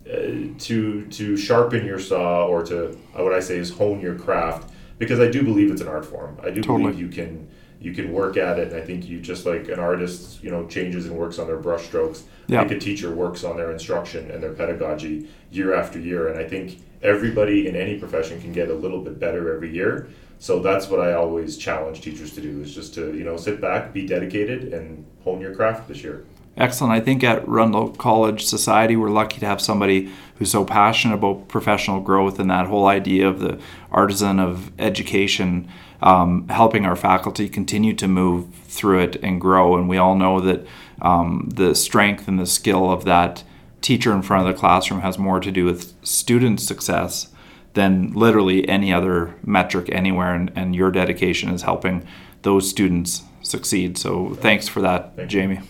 uh, 0.06 0.12
to 0.60 1.08
to 1.10 1.38
sharpen 1.38 1.86
your 1.86 2.00
saw 2.00 2.48
or 2.48 2.64
to 2.64 2.90
uh, 2.90 3.24
what 3.24 3.34
I 3.34 3.40
say 3.40 3.58
is 3.58 3.70
hone 3.70 4.02
your 4.02 4.16
craft 4.16 4.72
because 4.98 5.20
I 5.20 5.30
do 5.30 5.44
believe 5.44 5.72
it's 5.72 5.82
an 5.82 5.88
art 5.88 6.06
form. 6.06 6.38
I 6.42 6.50
do 6.50 6.62
Totally. 6.62 6.92
believe 6.92 7.00
you 7.00 7.08
can 7.08 7.48
you 7.84 7.92
can 7.92 8.14
work 8.14 8.38
at 8.38 8.58
it, 8.60 8.72
and 8.72 8.82
I 8.82 8.86
think 8.86 9.10
you 9.10 9.20
just 9.20 9.46
like 9.46 9.68
an 9.68 9.78
artist, 9.78 10.42
you 10.42 10.50
know, 10.50 10.66
changes 10.68 11.06
and 11.06 11.18
works 11.18 11.38
on 11.38 11.48
their 11.48 11.62
brushstrokes. 11.62 12.24
Yeah. 12.48 12.62
I 12.62 12.68
think 12.68 12.82
a 12.82 12.84
teacher 12.84 13.14
works 13.14 13.44
on 13.44 13.58
their 13.58 13.74
instruction 13.74 14.32
and 14.32 14.42
their 14.42 14.54
pedagogy 14.54 15.30
year 15.52 15.74
after 15.76 16.00
year, 16.00 16.30
and 16.30 16.40
I 16.40 16.48
think 16.48 16.80
everybody 17.02 17.68
in 17.68 17.76
any 17.76 18.00
profession 18.00 18.42
can 18.42 18.54
get 18.54 18.70
a 18.70 18.74
little 18.74 19.02
bit 19.02 19.20
better 19.20 19.54
every 19.54 19.70
year. 19.70 20.08
So 20.40 20.60
that's 20.60 20.88
what 20.88 21.02
I 21.02 21.14
always 21.14 21.58
challenge 21.58 22.00
teachers 22.00 22.34
to 22.36 22.42
do 22.42 22.62
is 22.62 22.74
just 22.74 22.94
to 22.94 23.14
you 23.18 23.26
know 23.26 23.36
sit 23.36 23.60
back, 23.60 23.92
be 23.92 24.08
dedicated, 24.08 24.74
and 24.74 25.06
hone 25.26 25.42
your 25.42 25.54
craft 25.54 25.90
this 25.90 26.04
year. 26.04 26.26
Excellent. 26.56 26.94
I 26.94 27.00
think 27.00 27.24
at 27.24 27.48
Rundle 27.48 27.90
College 27.90 28.46
Society, 28.46 28.96
we're 28.96 29.10
lucky 29.10 29.40
to 29.40 29.46
have 29.46 29.60
somebody 29.60 30.12
who's 30.36 30.52
so 30.52 30.64
passionate 30.64 31.16
about 31.16 31.48
professional 31.48 32.00
growth 32.00 32.40
and 32.40 32.50
that 32.52 32.68
whole 32.68 32.86
idea 32.86 33.28
of 33.28 33.40
the 33.40 33.60
artisan 33.92 34.40
of 34.40 34.72
education, 34.80 35.68
um, 36.02 36.48
helping 36.50 36.86
our 36.86 36.96
faculty 36.96 37.50
continue 37.50 37.94
to 37.96 38.08
move 38.08 38.54
through 38.66 39.00
it 39.00 39.16
and 39.24 39.42
grow. 39.42 39.76
And 39.76 39.90
we 39.90 39.98
all 39.98 40.16
know 40.16 40.40
that 40.42 40.66
um, 41.02 41.50
the 41.52 41.74
strength 41.74 42.28
and 42.28 42.40
the 42.40 42.46
skill 42.46 42.92
of 42.92 43.04
that 43.06 43.44
teacher 43.82 44.14
in 44.14 44.22
front 44.22 44.48
of 44.48 44.54
the 44.54 44.60
classroom 44.60 45.02
has 45.02 45.18
more 45.18 45.40
to 45.40 45.52
do 45.52 45.66
with 45.66 45.94
student 46.06 46.62
success 46.62 47.30
than 47.74 48.12
literally 48.14 48.68
any 48.70 48.94
other 48.94 49.34
metric 49.44 49.90
anywhere. 49.92 50.36
And, 50.36 50.52
and 50.56 50.76
your 50.76 50.92
dedication 50.92 51.50
is 51.50 51.64
helping 51.64 52.06
those 52.44 52.70
students 52.70 53.24
succeed. 53.42 53.98
So 53.98 54.36
thanks 54.36 54.68
for 54.68 54.82
that, 54.82 55.16
Thank. 55.16 55.30
Jamie. 55.30 55.62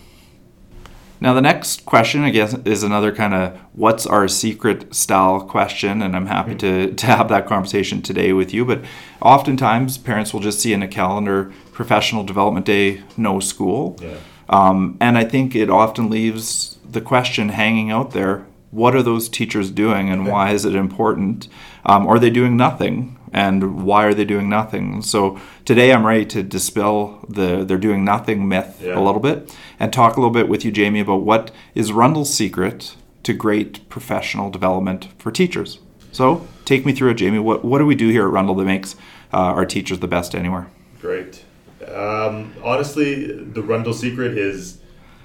Now, 1.20 1.32
the 1.32 1.40
next 1.40 1.86
question, 1.86 2.22
I 2.22 2.30
guess, 2.30 2.54
is 2.64 2.82
another 2.82 3.14
kind 3.14 3.34
of 3.34 3.58
what's 3.72 4.06
our 4.06 4.28
secret 4.28 4.94
style 4.94 5.40
question, 5.40 6.02
and 6.02 6.14
I'm 6.14 6.26
happy 6.26 6.54
to, 6.56 6.92
to 6.92 7.06
have 7.06 7.28
that 7.28 7.46
conversation 7.46 8.02
today 8.02 8.32
with 8.32 8.52
you. 8.52 8.64
But 8.64 8.84
oftentimes, 9.22 9.96
parents 9.96 10.34
will 10.34 10.40
just 10.40 10.60
see 10.60 10.72
in 10.72 10.82
a 10.82 10.88
calendar 10.88 11.52
professional 11.72 12.24
development 12.24 12.66
day, 12.66 13.02
no 13.16 13.40
school. 13.40 13.96
Yeah. 14.00 14.16
Um, 14.48 14.98
and 15.00 15.16
I 15.16 15.24
think 15.24 15.54
it 15.54 15.70
often 15.70 16.10
leaves 16.10 16.78
the 16.88 17.00
question 17.00 17.48
hanging 17.48 17.90
out 17.90 18.10
there 18.10 18.46
what 18.74 18.96
are 18.96 19.02
those 19.04 19.28
teachers 19.28 19.70
doing 19.70 20.10
and 20.10 20.26
why 20.26 20.50
is 20.50 20.64
it 20.64 20.74
important? 20.74 21.46
Um, 21.86 22.06
are 22.06 22.18
they 22.18 22.30
doing 22.30 22.56
nothing? 22.56 23.18
And 23.32 23.82
why 23.84 24.04
are 24.04 24.14
they 24.14 24.24
doing 24.24 24.48
nothing? 24.48 25.02
So 25.02 25.40
today 25.64 25.92
I'm 25.92 26.06
ready 26.06 26.24
to 26.26 26.42
dispel 26.42 27.24
the 27.28 27.64
they're 27.64 27.78
doing 27.78 28.04
nothing 28.04 28.48
myth 28.48 28.80
Yeah. 28.82 28.96
a 28.98 29.02
little 29.02 29.20
bit 29.20 29.54
and 29.80 29.92
talk 29.92 30.16
a 30.16 30.20
little 30.20 30.32
bit 30.32 30.48
with 30.48 30.64
you, 30.64 30.70
Jamie, 30.70 31.00
about 31.00 31.22
what 31.22 31.50
is 31.74 31.92
Rundle's 31.92 32.32
secret 32.32 32.94
to 33.24 33.32
great 33.32 33.88
professional 33.88 34.50
development 34.50 35.08
for 35.18 35.32
teachers. 35.32 35.80
So 36.12 36.46
take 36.64 36.86
me 36.86 36.92
through 36.92 37.10
it, 37.10 37.14
Jamie. 37.14 37.40
What, 37.40 37.64
what 37.64 37.78
do 37.78 37.86
we 37.86 37.96
do 37.96 38.08
here 38.08 38.24
at 38.26 38.32
Rundle 38.32 38.54
that 38.56 38.64
makes 38.66 38.94
uh, 39.32 39.38
our 39.38 39.66
teachers 39.66 39.98
the 39.98 40.06
best 40.06 40.34
anywhere? 40.36 40.68
Great. 41.00 41.44
Um, 41.88 42.54
honestly, 42.62 43.26
the 43.26 43.62
Rundle 43.62 43.92
secret 43.94 44.38
is 44.38 44.78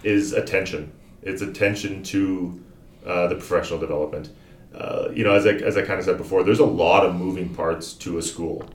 is 0.03 0.33
attention. 0.33 0.91
It's 1.21 1.41
attention 1.41 2.01
to 2.03 2.59
uh, 3.05 3.27
the 3.27 3.35
professional 3.35 3.79
development. 3.79 4.29
Uh, 4.73 5.09
you 5.13 5.23
know, 5.23 5.33
as 5.33 5.45
I, 5.45 5.51
as 5.51 5.77
I 5.77 5.81
kind 5.81 5.99
of 5.99 6.05
said 6.05 6.17
before, 6.17 6.43
there's 6.43 6.59
a 6.59 6.65
lot 6.65 7.05
of 7.05 7.15
moving 7.15 7.53
parts 7.53 7.93
to 7.93 8.17
a 8.17 8.21
school 8.21 8.69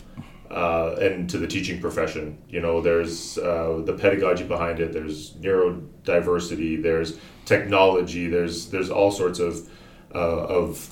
uh, 0.51 0.97
and 1.01 1.29
to 1.31 1.39
the 1.39 1.47
teaching 1.47 1.81
profession. 1.81 2.39
You 2.49 2.61
know, 2.61 2.81
there's 2.81 3.39
uh, 3.39 3.83
the 3.85 3.93
pedagogy 3.93 4.45
behind 4.45 4.81
it. 4.81 4.93
There's 4.93 5.33
neurodiversity. 5.35 6.83
There's 6.83 7.19
technology. 7.45 8.29
There's 8.29 8.71
there's 8.71 8.91
all 8.91 9.11
sorts 9.11 9.39
of 9.39 9.69
uh, 10.15 10.19
of 10.19 10.91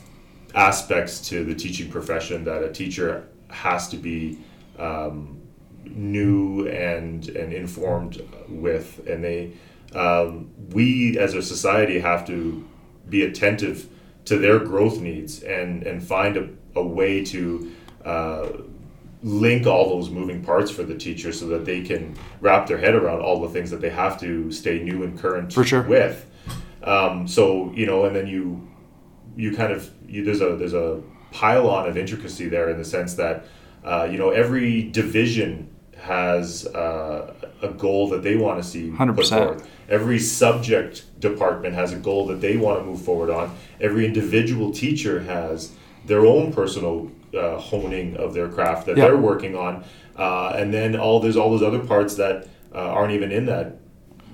aspects 0.55 1.29
to 1.29 1.45
the 1.45 1.55
teaching 1.55 1.91
profession 1.91 2.45
that 2.45 2.63
a 2.63 2.73
teacher 2.73 3.29
has 3.51 3.89
to 3.89 3.97
be 3.97 4.39
um, 4.79 5.41
new 5.85 6.69
and 6.69 7.29
and 7.29 7.53
informed 7.53 8.21
with, 8.49 9.07
and 9.07 9.23
they 9.23 9.53
um, 9.95 10.51
we 10.71 11.19
as 11.19 11.35
a 11.35 11.43
society 11.43 11.99
have 12.01 12.27
to 12.27 12.67
be 13.09 13.23
attentive 13.23 13.89
to 14.25 14.39
their 14.39 14.59
growth 14.59 15.01
needs 15.01 15.43
and 15.43 15.83
and 15.85 16.03
find 16.03 16.37
a, 16.37 16.49
a 16.77 16.83
way 16.83 17.25
to 17.25 17.73
uh, 18.05 18.49
link 19.23 19.67
all 19.67 19.89
those 19.89 20.11
moving 20.11 20.43
parts 20.43 20.71
for 20.71 20.83
the 20.83 20.97
teacher 20.97 21.33
so 21.33 21.47
that 21.47 21.65
they 21.65 21.83
can 21.83 22.17
wrap 22.41 22.67
their 22.67 22.79
head 22.79 22.95
around 22.95 23.21
all 23.21 23.41
the 23.41 23.49
things 23.49 23.71
that 23.71 23.81
they 23.81 23.91
have 23.91 24.19
to 24.21 24.51
stay 24.51 24.83
new 24.83 25.05
and 25.05 25.19
current 25.19 25.53
For 25.53 25.65
sure. 25.65 25.83
with. 25.83 26.29
Um, 26.83 27.29
so 27.29 27.73
you 27.75 27.87
know, 27.87 28.05
and 28.05 28.15
then 28.15 28.27
you 28.27 28.69
you 29.37 29.55
kind 29.55 29.73
of 29.73 29.91
you, 30.07 30.25
there's 30.25 30.41
a 30.41 30.57
there's 30.57 30.75
a 30.75 31.01
pylon 31.31 31.89
of 31.89 31.97
intricacy 31.97 32.49
there 32.49 32.69
in 32.71 32.77
the 32.79 32.85
sense 32.85 33.15
that 33.15 33.47
uh, 33.85 34.09
you 34.11 34.19
know 34.19 34.31
every 34.31 34.91
division 34.91 35.72
has 36.03 36.67
uh, 36.67 37.33
a 37.63 37.69
goal 37.69 38.09
that 38.09 38.23
they 38.23 38.37
want 38.37 38.61
to 38.61 38.69
see 38.69 38.91
put 38.91 39.09
100%. 39.09 39.29
forward. 39.29 39.63
Every 39.89 40.19
subject 40.19 41.05
department 41.21 41.75
has 41.75 41.93
a 41.93 41.97
goal 41.97 42.27
that 42.27 42.41
they 42.41 42.57
want 42.57 42.81
to 42.81 42.85
move 42.85 43.01
forward 43.03 43.31
on. 43.31 43.55
Every 43.81 44.05
individual 44.05 44.73
teacher 44.73 45.21
has 45.23 45.73
their 46.05 46.27
own 46.27 46.53
personal 46.53 47.11
uh, 47.39 47.57
honing 47.59 48.17
of 48.17 48.35
their 48.35 48.49
craft 48.49 48.87
that 48.87 48.97
Yeah. 48.97 49.05
they're 49.07 49.17
working 49.17 49.55
on, 49.57 49.85
uh, 50.17 50.55
and 50.57 50.75
then 50.75 50.97
all 50.97 51.21
there's 51.21 51.37
all 51.37 51.51
those 51.51 51.63
other 51.63 51.79
parts 51.79 52.17
that 52.17 52.49
uh, 52.75 52.79
aren't 52.79 53.13
even 53.13 53.31
in 53.31 53.47
that 53.47 53.77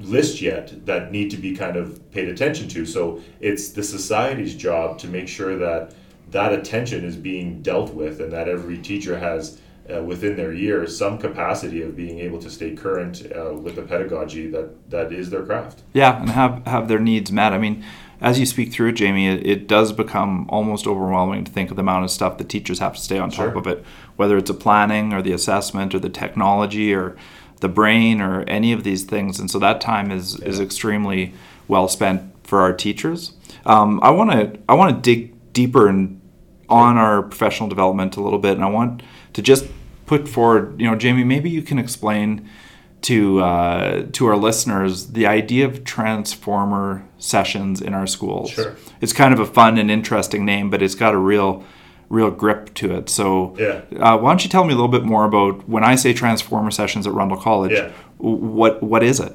list 0.00 0.40
yet 0.40 0.86
that 0.86 1.12
need 1.12 1.30
to 1.32 1.36
be 1.36 1.54
kind 1.54 1.76
of 1.76 2.00
paid 2.12 2.28
attention 2.28 2.66
to. 2.68 2.86
So 2.86 3.20
it's 3.40 3.70
the 3.70 3.82
society's 3.82 4.54
job 4.54 4.98
to 5.00 5.06
make 5.08 5.28
sure 5.28 5.56
that 5.58 5.92
that 6.30 6.52
attention 6.52 7.04
is 7.04 7.16
being 7.16 7.60
dealt 7.62 7.92
with, 7.92 8.20
and 8.20 8.32
that 8.32 8.48
every 8.48 8.78
teacher 8.78 9.18
has. 9.18 9.60
Uh, 9.90 10.02
within 10.02 10.36
their 10.36 10.52
year, 10.52 10.86
some 10.86 11.16
capacity 11.16 11.80
of 11.80 11.96
being 11.96 12.18
able 12.18 12.38
to 12.38 12.50
stay 12.50 12.74
current 12.74 13.22
uh, 13.34 13.54
with 13.54 13.74
the 13.74 13.80
pedagogy 13.80 14.46
that, 14.46 14.90
that 14.90 15.10
is 15.10 15.30
their 15.30 15.42
craft. 15.42 15.82
Yeah, 15.94 16.20
and 16.20 16.28
have 16.28 16.66
have 16.66 16.88
their 16.88 16.98
needs 16.98 17.32
met. 17.32 17.54
I 17.54 17.58
mean, 17.58 17.82
as 18.20 18.38
you 18.38 18.44
speak 18.44 18.70
through 18.70 18.90
it, 18.90 18.92
Jamie, 18.92 19.28
it, 19.28 19.46
it 19.46 19.66
does 19.66 19.92
become 19.92 20.46
almost 20.50 20.86
overwhelming 20.86 21.44
to 21.44 21.50
think 21.50 21.70
of 21.70 21.76
the 21.76 21.80
amount 21.80 22.04
of 22.04 22.10
stuff 22.10 22.36
that 22.36 22.50
teachers 22.50 22.80
have 22.80 22.96
to 22.96 23.00
stay 23.00 23.18
on 23.18 23.30
top 23.30 23.56
of 23.56 23.66
it, 23.66 23.82
whether 24.16 24.36
it's 24.36 24.50
a 24.50 24.54
planning 24.54 25.14
or 25.14 25.22
the 25.22 25.32
assessment 25.32 25.94
or 25.94 25.98
the 25.98 26.10
technology 26.10 26.92
or 26.92 27.16
the 27.60 27.68
brain 27.68 28.20
or 28.20 28.42
any 28.42 28.72
of 28.72 28.84
these 28.84 29.04
things. 29.04 29.40
And 29.40 29.50
so 29.50 29.58
that 29.60 29.80
time 29.80 30.10
is 30.10 30.38
is 30.40 30.60
extremely 30.60 31.32
well 31.66 31.88
spent 31.88 32.22
for 32.46 32.60
our 32.60 32.74
teachers. 32.74 33.32
Um, 33.64 34.00
I 34.02 34.10
want 34.10 34.32
to 34.32 34.58
I 34.68 34.74
want 34.74 34.94
to 34.94 35.00
dig 35.00 35.52
deeper 35.54 35.88
and 35.88 36.20
on 36.68 36.98
our 36.98 37.22
professional 37.22 37.68
development 37.70 38.16
a 38.16 38.20
little 38.20 38.38
bit, 38.38 38.52
and 38.52 38.62
I 38.62 38.68
want 38.68 39.02
to 39.32 39.42
just 39.42 39.64
put 40.08 40.26
forward, 40.28 40.80
you 40.80 40.86
know, 40.90 40.96
Jamie, 40.96 41.22
maybe 41.24 41.48
you 41.50 41.62
can 41.62 41.78
explain 41.78 42.48
to 43.02 43.38
uh, 43.40 44.06
to 44.12 44.26
our 44.26 44.36
listeners 44.36 45.12
the 45.12 45.26
idea 45.26 45.64
of 45.66 45.84
transformer 45.84 47.04
sessions 47.18 47.80
in 47.80 47.94
our 47.94 48.06
schools. 48.08 48.50
Sure. 48.50 48.74
It's 49.00 49.12
kind 49.12 49.32
of 49.32 49.38
a 49.38 49.46
fun 49.46 49.78
and 49.78 49.88
interesting 49.90 50.44
name, 50.44 50.68
but 50.70 50.82
it's 50.82 50.96
got 50.96 51.14
a 51.14 51.18
real 51.18 51.62
real 52.10 52.30
grip 52.30 52.72
to 52.74 52.94
it. 52.96 53.08
So, 53.10 53.54
Yeah. 53.58 53.82
uh, 54.00 54.16
why 54.18 54.30
don't 54.30 54.42
you 54.42 54.48
tell 54.50 54.64
me 54.64 54.72
a 54.72 54.76
little 54.76 54.88
bit 54.98 55.04
more 55.04 55.24
about 55.26 55.68
when 55.68 55.84
I 55.84 55.94
say 55.94 56.12
transformer 56.14 56.70
sessions 56.70 57.06
at 57.06 57.12
Rundle 57.12 57.36
College? 57.38 57.72
Yeah. 57.72 57.90
What 58.16 58.82
what 58.82 59.02
is 59.04 59.20
it? 59.20 59.32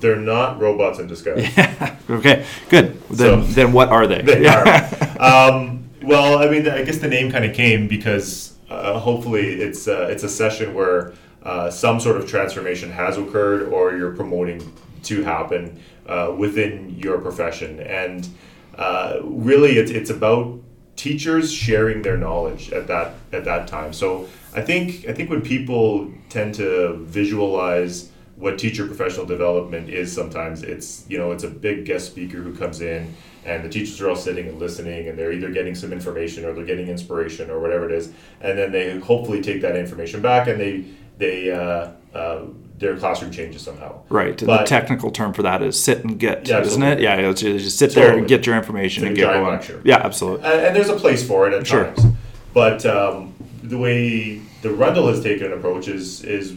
They're 0.00 0.16
not 0.34 0.60
robots 0.60 0.98
in 0.98 1.06
disguise. 1.08 1.56
Yeah. 1.56 1.96
okay, 2.10 2.44
good. 2.70 2.86
Then 3.10 3.42
So- 3.44 3.52
then 3.52 3.72
what 3.72 3.88
are 3.90 4.06
they? 4.06 4.22
They 4.32 4.46
are. 4.46 4.64
Um, 5.18 5.80
well, 6.02 6.38
I 6.38 6.48
mean, 6.48 6.68
I 6.68 6.84
guess 6.84 6.98
the 6.98 7.08
name 7.08 7.30
kind 7.32 7.44
of 7.44 7.52
came 7.56 7.88
because 7.88 8.54
uh, 8.70 8.98
hopefully 8.98 9.60
it's 9.60 9.88
uh, 9.88 10.08
it's 10.10 10.24
a 10.24 10.28
session 10.28 10.74
where 10.74 11.12
uh, 11.42 11.70
some 11.70 12.00
sort 12.00 12.16
of 12.16 12.28
transformation 12.28 12.90
has 12.90 13.16
occurred 13.16 13.68
or 13.72 13.96
you're 13.96 14.14
promoting 14.14 14.72
to 15.04 15.22
happen 15.22 15.80
uh, 16.06 16.34
within 16.36 16.90
your 16.98 17.18
profession, 17.18 17.80
and 17.80 18.28
uh, 18.76 19.18
really 19.22 19.78
it's 19.78 19.90
it's 19.90 20.10
about 20.10 20.60
teachers 20.96 21.52
sharing 21.52 22.02
their 22.02 22.16
knowledge 22.16 22.72
at 22.72 22.86
that 22.88 23.14
at 23.32 23.44
that 23.44 23.68
time. 23.68 23.92
So 23.92 24.28
I 24.54 24.60
think 24.62 25.06
I 25.08 25.12
think 25.12 25.30
when 25.30 25.42
people 25.42 26.12
tend 26.28 26.54
to 26.56 26.96
visualize 27.04 28.10
what 28.36 28.58
teacher 28.58 28.86
professional 28.86 29.26
development 29.26 29.88
is 29.88 30.12
sometimes 30.12 30.62
it's 30.62 31.04
you 31.08 31.18
know 31.18 31.32
it's 31.32 31.44
a 31.44 31.50
big 31.50 31.84
guest 31.84 32.06
speaker 32.06 32.38
who 32.38 32.54
comes 32.54 32.80
in 32.80 33.14
and 33.48 33.64
the 33.64 33.68
teachers 33.68 34.00
are 34.00 34.08
all 34.10 34.16
sitting 34.16 34.46
and 34.46 34.58
listening 34.58 35.08
and 35.08 35.18
they're 35.18 35.32
either 35.32 35.50
getting 35.50 35.74
some 35.74 35.92
information 35.92 36.44
or 36.44 36.52
they're 36.52 36.64
getting 36.66 36.88
inspiration 36.88 37.50
or 37.50 37.58
whatever 37.60 37.86
it 37.88 37.92
is 37.92 38.12
and 38.42 38.58
then 38.58 38.70
they 38.70 38.98
hopefully 38.98 39.40
take 39.40 39.60
that 39.62 39.74
information 39.76 40.20
back 40.20 40.46
and 40.48 40.60
they 40.60 40.84
they 41.16 41.50
uh, 41.50 41.90
uh, 42.16 42.44
their 42.78 42.96
classroom 42.96 43.30
changes 43.32 43.62
somehow 43.62 44.00
Right. 44.08 44.40
and 44.40 44.48
the 44.48 44.58
technical 44.64 45.10
term 45.10 45.32
for 45.32 45.42
that 45.42 45.62
is 45.62 45.82
sit 45.82 46.04
and 46.04 46.16
get, 46.18 46.46
Yeah, 46.46 46.60
isn't 46.60 46.82
it? 46.82 47.00
Yeah, 47.00 47.16
it's 47.16 47.40
just, 47.40 47.64
just 47.64 47.78
sit 47.78 47.92
there 47.94 48.16
and 48.16 48.28
get 48.28 48.46
your 48.46 48.56
information 48.56 49.04
and 49.04 49.16
get 49.16 49.32
going. 49.32 49.44
lecture. 49.48 49.80
Yeah, 49.84 49.96
absolutely. 49.96 50.46
and, 50.46 50.60
and 50.66 50.76
there's 50.76 50.88
a 50.88 50.94
place 50.96 51.26
for 51.26 51.48
it 51.48 51.54
at 51.54 51.66
Sure. 51.66 51.86
times. 51.86 52.02
But 52.54 52.86
um, 52.86 53.34
the 53.64 53.76
way 53.78 54.40
the 54.62 54.70
Rundle 54.70 55.08
has 55.08 55.20
taken 55.22 55.46
an 55.46 55.54
approach 55.54 55.88
is 55.88 56.22
is 56.22 56.54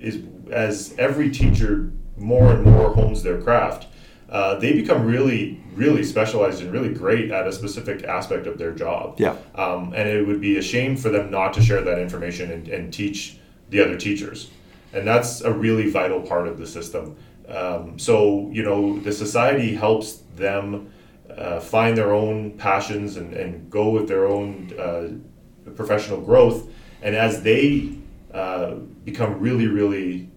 is 0.00 0.22
as 0.50 0.94
every 0.98 1.30
teacher 1.30 1.90
more 2.16 2.50
and 2.52 2.64
more 2.64 2.94
hones 2.94 3.22
their 3.22 3.40
craft, 3.42 3.86
uh, 4.28 4.54
they 4.56 4.72
become 4.72 5.04
really 5.04 5.60
really 5.78 6.02
specialized 6.02 6.60
and 6.60 6.72
really 6.72 6.92
great 6.92 7.30
at 7.30 7.46
a 7.46 7.52
specific 7.52 8.02
aspect 8.02 8.46
of 8.46 8.58
their 8.58 8.72
job. 8.72 9.18
Yeah. 9.18 9.36
Um, 9.54 9.92
and 9.94 10.08
it 10.08 10.26
would 10.26 10.40
be 10.40 10.58
a 10.58 10.62
shame 10.62 10.96
for 10.96 11.08
them 11.08 11.30
not 11.30 11.52
to 11.54 11.62
share 11.62 11.82
that 11.82 11.98
information 12.00 12.50
and, 12.50 12.68
and 12.68 12.92
teach 12.92 13.38
the 13.70 13.80
other 13.80 13.96
teachers. 13.96 14.50
And 14.92 15.06
that's 15.06 15.40
a 15.42 15.52
really 15.52 15.88
vital 15.88 16.20
part 16.20 16.48
of 16.48 16.58
the 16.58 16.66
system. 16.66 17.16
Um, 17.48 17.98
so, 17.98 18.50
you 18.52 18.62
know, 18.62 18.98
the 18.98 19.12
society 19.12 19.74
helps 19.74 20.22
them 20.36 20.90
uh, 21.30 21.60
find 21.60 21.96
their 21.96 22.12
own 22.12 22.58
passions 22.58 23.16
and, 23.16 23.32
and 23.34 23.70
go 23.70 23.90
with 23.90 24.08
their 24.08 24.26
own 24.26 24.72
uh, 24.78 25.70
professional 25.70 26.20
growth. 26.20 26.68
And 27.02 27.14
as 27.14 27.42
they 27.42 27.96
uh, 28.34 28.74
become 29.04 29.38
really, 29.38 29.68
really 29.68 30.28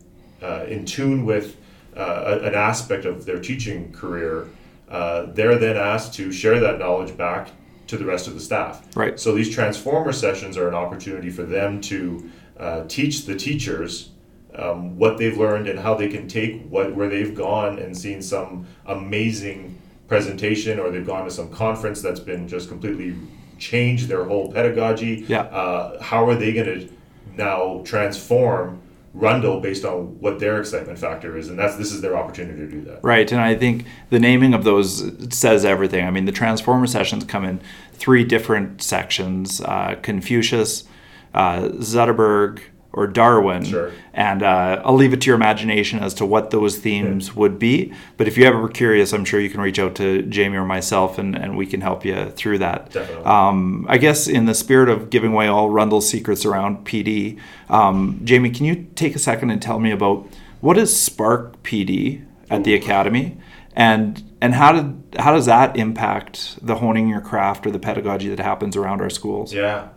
uh, 0.41 0.65
in 0.67 0.85
tune 0.85 1.25
with 1.25 1.57
uh, 2.01 2.39
an 2.43 2.55
aspect 2.55 3.05
of 3.05 3.25
their 3.25 3.39
teaching 3.39 3.91
career, 3.91 4.47
uh, 4.89 5.27
they're 5.27 5.57
then 5.57 5.77
asked 5.77 6.13
to 6.15 6.31
share 6.31 6.59
that 6.59 6.79
knowledge 6.79 7.15
back 7.15 7.51
to 7.87 7.97
the 7.97 8.05
rest 8.05 8.27
of 8.27 8.33
the 8.33 8.39
staff. 8.39 8.85
Right. 8.95 9.19
So 9.19 9.33
these 9.33 9.49
transformer 9.49 10.11
sessions 10.11 10.57
are 10.57 10.67
an 10.67 10.73
opportunity 10.73 11.29
for 11.29 11.43
them 11.43 11.81
to 11.81 12.29
uh, 12.57 12.85
teach 12.87 13.25
the 13.25 13.35
teachers 13.35 14.09
um, 14.55 14.97
what 14.97 15.17
they've 15.17 15.37
learned 15.37 15.67
and 15.67 15.79
how 15.79 15.93
they 15.95 16.09
can 16.09 16.27
take 16.27 16.67
what 16.67 16.93
where 16.93 17.07
they've 17.07 17.35
gone 17.35 17.79
and 17.79 17.97
seen 17.97 18.21
some 18.21 18.67
amazing 18.85 19.77
presentation 20.07 20.79
or 20.79 20.91
they've 20.91 21.07
gone 21.07 21.23
to 21.23 21.31
some 21.31 21.49
conference 21.49 22.01
that's 22.01 22.19
been 22.19 22.47
just 22.47 22.67
completely 22.67 23.15
changed 23.59 24.07
their 24.09 24.25
whole 24.25 24.51
pedagogy. 24.51 25.25
Yeah. 25.27 25.43
Uh, 25.43 26.01
how 26.01 26.27
are 26.27 26.35
they 26.35 26.51
going 26.51 26.65
to 26.65 26.93
now 27.37 27.81
transform 27.85 28.81
Rundle 29.13 29.59
based 29.59 29.83
on 29.83 30.19
what 30.19 30.39
their 30.39 30.59
excitement 30.59 30.97
factor 30.97 31.37
is, 31.37 31.49
and 31.49 31.59
that's 31.59 31.75
this 31.75 31.91
is 31.91 32.01
their 32.01 32.15
opportunity 32.15 32.59
to 32.59 32.67
do 32.67 32.81
that. 32.85 33.03
Right, 33.03 33.29
and 33.31 33.41
I 33.41 33.55
think 33.55 33.85
the 34.09 34.19
naming 34.19 34.53
of 34.53 34.63
those 34.63 35.11
says 35.35 35.65
everything. 35.65 36.05
I 36.07 36.11
mean, 36.11 36.25
the 36.25 36.31
Transformer 36.31 36.87
sessions 36.87 37.25
come 37.25 37.43
in 37.43 37.61
three 37.93 38.23
different 38.23 38.81
sections: 38.81 39.59
uh, 39.61 39.95
Confucius, 40.01 40.85
uh, 41.33 41.69
Zetterberg, 41.79 42.61
or 42.93 43.07
Darwin. 43.07 43.63
Sure. 43.63 43.91
And 44.13 44.43
uh, 44.43 44.81
I'll 44.83 44.95
leave 44.95 45.13
it 45.13 45.21
to 45.21 45.27
your 45.27 45.35
imagination 45.35 45.99
as 45.99 46.13
to 46.15 46.25
what 46.25 46.51
those 46.51 46.77
themes 46.77 47.33
would 47.35 47.57
be. 47.57 47.93
But 48.17 48.27
if 48.27 48.37
you 48.37 48.45
ever 48.45 48.59
were 48.59 48.69
curious, 48.69 49.13
I'm 49.13 49.23
sure 49.23 49.39
you 49.39 49.49
can 49.49 49.61
reach 49.61 49.79
out 49.79 49.95
to 49.95 50.21
Jamie 50.23 50.57
or 50.57 50.65
myself, 50.65 51.17
and, 51.17 51.35
and 51.35 51.55
we 51.55 51.65
can 51.65 51.81
help 51.81 52.03
you 52.03 52.29
through 52.31 52.57
that. 52.59 52.91
Definitely. 52.91 53.25
Um, 53.25 53.85
I 53.87 53.97
guess 53.97 54.27
in 54.27 54.45
the 54.45 54.53
spirit 54.53 54.89
of 54.89 55.09
giving 55.09 55.31
away 55.31 55.47
all 55.47 55.69
Rundle's 55.69 56.09
secrets 56.09 56.45
around 56.45 56.85
PD, 56.85 57.39
um, 57.69 58.19
Jamie, 58.23 58.49
can 58.49 58.65
you 58.65 58.87
take 58.95 59.15
a 59.15 59.19
second 59.19 59.51
and 59.51 59.61
tell 59.61 59.79
me 59.79 59.91
about 59.91 60.27
what 60.59 60.77
is 60.77 60.99
Spark 60.99 61.63
PD 61.63 62.25
at 62.49 62.65
the 62.65 62.75
Academy, 62.75 63.37
and 63.73 64.21
and 64.41 64.53
how 64.53 64.73
did 64.73 65.19
how 65.19 65.33
does 65.33 65.45
that 65.45 65.77
impact 65.77 66.65
the 66.65 66.75
honing 66.75 67.07
your 67.07 67.21
craft 67.21 67.65
or 67.65 67.71
the 67.71 67.79
pedagogy 67.79 68.29
that 68.29 68.39
happens 68.39 68.75
around 68.75 69.01
our 69.01 69.09
schools? 69.09 69.53
Yeah. 69.53 69.89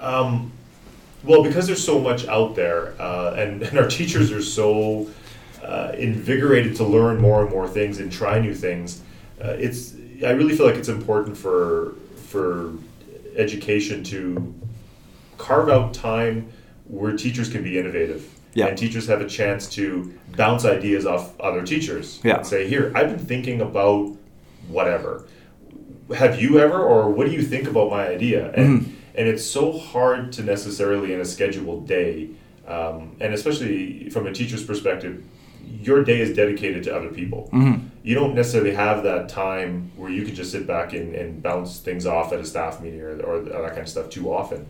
Um, 0.00 0.52
well, 1.24 1.42
because 1.42 1.66
there's 1.66 1.84
so 1.84 1.98
much 1.98 2.26
out 2.26 2.54
there, 2.54 2.94
uh, 3.00 3.34
and, 3.36 3.62
and 3.62 3.78
our 3.78 3.88
teachers 3.88 4.30
are 4.32 4.42
so 4.42 5.08
uh, 5.62 5.92
invigorated 5.96 6.76
to 6.76 6.84
learn 6.84 7.20
more 7.20 7.42
and 7.42 7.50
more 7.50 7.66
things 7.66 7.98
and 7.98 8.12
try 8.12 8.38
new 8.38 8.54
things, 8.54 9.02
uh, 9.42 9.56
it's 9.58 9.94
I 10.24 10.30
really 10.30 10.56
feel 10.56 10.66
like 10.66 10.76
it's 10.76 10.88
important 10.88 11.36
for 11.36 11.94
for 12.26 12.72
education 13.36 14.04
to 14.04 14.54
carve 15.38 15.68
out 15.68 15.92
time 15.92 16.52
where 16.86 17.16
teachers 17.16 17.50
can 17.50 17.62
be 17.62 17.78
innovative. 17.78 18.30
Yeah. 18.54 18.66
And 18.66 18.78
teachers 18.78 19.08
have 19.08 19.20
a 19.20 19.28
chance 19.28 19.68
to 19.70 20.16
bounce 20.36 20.64
ideas 20.64 21.06
off 21.06 21.38
other 21.40 21.66
teachers. 21.66 22.20
Yeah. 22.22 22.36
And 22.36 22.46
say, 22.46 22.68
here, 22.68 22.92
I've 22.94 23.08
been 23.08 23.26
thinking 23.26 23.60
about 23.60 24.16
whatever 24.68 25.26
have 26.12 26.40
you 26.40 26.58
ever 26.58 26.78
or 26.78 27.08
what 27.08 27.26
do 27.26 27.32
you 27.32 27.42
think 27.42 27.66
about 27.66 27.90
my 27.90 28.06
idea 28.06 28.52
and 28.52 28.93
and 29.14 29.28
it's 29.28 29.44
so 29.44 29.78
hard 29.78 30.32
to 30.32 30.42
necessarily 30.42 31.12
in 31.12 31.20
a 31.20 31.24
scheduled 31.24 31.86
day 31.86 32.30
um, 32.66 33.16
and 33.20 33.34
especially 33.34 34.08
from 34.10 34.26
a 34.26 34.32
teacher's 34.32 34.64
perspective 34.64 35.22
your 35.80 36.04
day 36.04 36.20
is 36.20 36.36
dedicated 36.36 36.82
to 36.84 36.94
other 36.94 37.08
people. 37.08 37.48
You 38.02 38.14
don't 38.14 38.34
necessarily 38.34 38.74
have 38.74 39.02
that 39.04 39.30
time 39.30 39.90
where 39.96 40.10
you 40.10 40.22
can 40.26 40.34
just 40.34 40.52
sit 40.52 40.66
back 40.66 40.92
and, 40.92 41.14
and 41.14 41.42
bounce 41.42 41.78
things 41.80 42.04
off 42.04 42.34
at 42.34 42.38
a 42.38 42.44
staff 42.44 42.82
meeting 42.82 43.00
or, 43.00 43.18
or 43.22 43.40
that 43.40 43.68
kind 43.70 43.80
of 43.80 43.88
stuff 43.88 44.10
too 44.10 44.30
often. 44.32 44.66